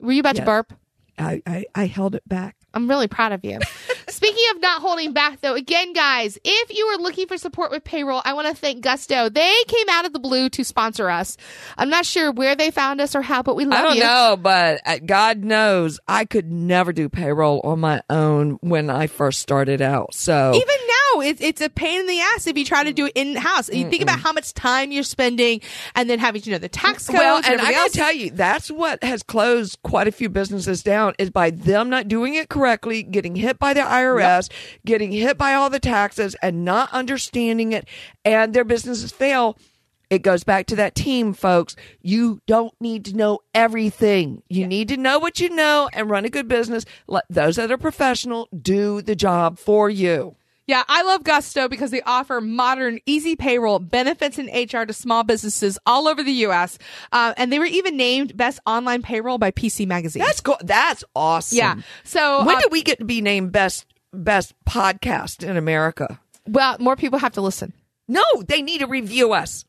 [0.00, 0.46] Were you about to Yes.
[0.46, 0.72] burp?
[1.18, 2.56] I, I I held it back.
[2.74, 3.60] I'm really proud of you.
[4.08, 7.84] Speaking of not holding back, though, again, guys, if you are looking for support with
[7.84, 9.28] payroll, I want to thank Gusto.
[9.28, 11.36] They came out of the blue to sponsor us.
[11.78, 13.84] I'm not sure where they found us or how, but we love you.
[13.84, 14.02] I don't you.
[14.02, 19.06] know, but uh, God knows I could never do payroll on my own when I
[19.06, 20.14] first started out.
[20.14, 20.83] So Even
[21.14, 23.36] now, it's it's a pain in the ass if you try to do it in
[23.36, 23.68] house.
[23.72, 25.60] You think about how much time you're spending,
[25.94, 27.16] and then having to know the tax code.
[27.16, 30.82] well, and, and I gotta tell you, that's what has closed quite a few businesses
[30.82, 34.50] down is by them not doing it correctly, getting hit by the IRS,
[34.84, 37.88] getting hit by all the taxes, and not understanding it,
[38.24, 39.56] and their businesses fail.
[40.10, 41.74] it goes back to that team, folks.
[42.00, 44.42] You don't need to know everything.
[44.48, 46.84] You need to know what you know and run a good business.
[47.06, 50.36] Let those that are professional do the job for you.
[50.66, 55.22] Yeah, I love Gusto because they offer modern, easy payroll, benefits, and HR to small
[55.22, 56.78] businesses all over the U.S.
[57.12, 60.22] Uh, and they were even named Best Online Payroll by PC Magazine.
[60.22, 60.56] That's cool.
[60.62, 61.58] That's awesome.
[61.58, 61.74] yeah.
[62.04, 66.18] So When uh, did we get to be named best best podcast in America?
[66.46, 67.72] well, more people have to listen.
[68.08, 69.64] No, they need to review us.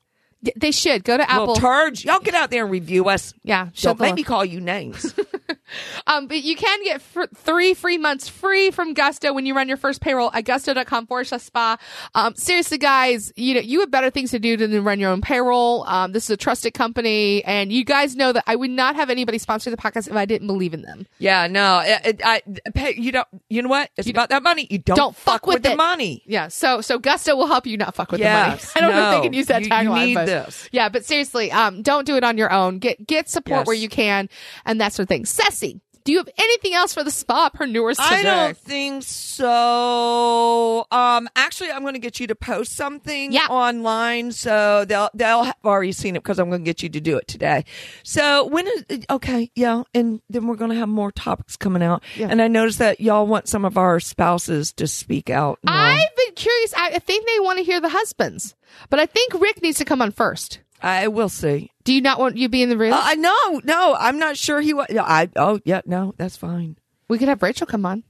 [0.55, 1.53] They should go to Apple.
[1.53, 3.33] Little turds, y'all get out there and review us.
[3.43, 5.13] yeah, Don't make me call you names.
[6.07, 9.67] Um, but you can get fr- three free months free from Gusto when you run
[9.67, 11.77] your first payroll at gusto.com forward slash spa.
[12.13, 15.21] Um, seriously, guys, you know, you have better things to do than run your own
[15.21, 15.83] payroll.
[15.87, 19.09] Um, this is a trusted company and you guys know that I would not have
[19.09, 21.07] anybody sponsor the podcast if I didn't believe in them.
[21.17, 22.41] yeah, no, it, it, I
[22.75, 23.27] pay, you don't.
[23.49, 23.89] You know what?
[23.97, 24.67] It's about that money.
[24.69, 26.21] You don't, Don't fuck with the money.
[26.27, 26.49] Yeah.
[26.49, 28.93] So, so Gusto will help you not fuck with Yes, the money.
[28.93, 30.69] I don't know if they can use that You- you tagline, need but this.
[30.71, 32.77] yeah, but seriously, um, don't do it on your own.
[32.77, 33.67] Get, get support Yes.
[33.67, 34.29] where you can
[34.65, 35.25] and that sort of thing.
[35.25, 35.64] Ceci,
[36.05, 38.21] do you have anything else for the spapreneurs today?
[38.21, 40.85] I don't think so.
[40.91, 43.47] Um, actually, I'm going to get you to post something Yeah.
[43.49, 47.01] online, so they'll they'll have already seen it because I'm going to get you to
[47.01, 47.65] do it today.
[48.03, 49.51] So when is okay?
[49.55, 52.03] Yeah, and then we're going to have more topics coming out.
[52.15, 52.27] Yeah.
[52.29, 55.59] And I noticed that y'all want some of our spouses to speak out.
[55.67, 55.73] all.
[55.73, 56.73] I've been curious.
[56.75, 58.55] I think they want to hear the husbands,
[58.89, 60.59] but I think Rick needs to come on first.
[60.85, 61.71] I will see.
[61.83, 62.93] Do you not want you to be in the room?
[62.93, 64.87] Uh, I no, no, I'm not sure he was.
[64.89, 66.77] I oh yeah, no, that's fine.
[67.09, 68.03] we could have Rachel come on.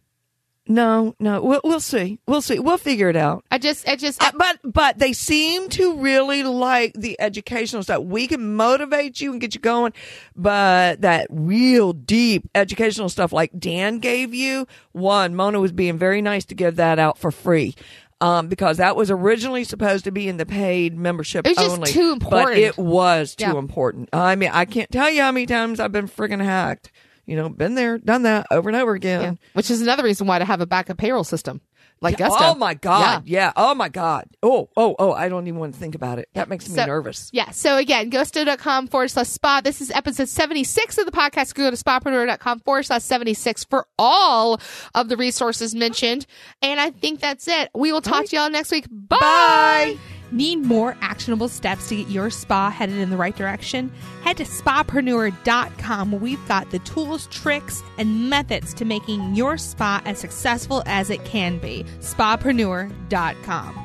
[0.68, 2.20] No, no, we'll we'll see.
[2.28, 2.58] We'll see.
[2.58, 3.46] We'll figure it out.
[3.52, 8.02] I just, I just, Uh, but but they seem to really like the educational stuff.
[8.02, 9.94] We can motivate you and get you going,
[10.36, 16.22] but that real deep educational stuff like Dan gave you, one Mona was being very
[16.24, 17.76] nice to give that out for free.
[18.22, 21.76] Um, because that was originally supposed to be in the paid membership It was just
[21.76, 21.92] only.
[21.92, 23.58] too But it was too Yeah.
[23.58, 24.08] important.
[24.14, 26.92] I mean, I can't tell you how many times I've been friggin' hacked.
[27.26, 29.22] You know, been there, done that over and over again.
[29.22, 29.34] yeah.
[29.54, 31.60] which is another reason why to have a backup payroll system
[32.02, 32.16] like.
[32.20, 33.28] Oh my god!
[33.28, 33.52] Yeah.
[33.56, 34.28] Oh my god!
[34.44, 35.12] Oh oh oh!
[35.14, 36.30] I don't even want to think about it.
[36.34, 37.30] That makes me So- nervous.
[37.34, 37.52] Yeah.
[37.52, 39.62] So again, gusto.com forward slash spa.
[39.62, 41.54] This is episode 76 of the podcast.
[41.56, 44.60] Go to spapreneur.com forward slash 76 for all
[44.94, 46.26] of the resources mentioned.
[46.62, 47.70] And I think that's it.
[47.74, 48.86] We will talk to y'all next week.
[48.90, 49.18] Bye.
[49.20, 49.98] Bye.
[50.36, 53.90] Need more actionable steps to get your spa headed in the right direction?
[54.22, 56.12] Head to spapreneur.com.
[56.12, 61.10] Where we've got the tools, tricks, and methods to making your spa as successful as
[61.10, 61.86] it can be.
[62.02, 63.85] Spapreneur.com.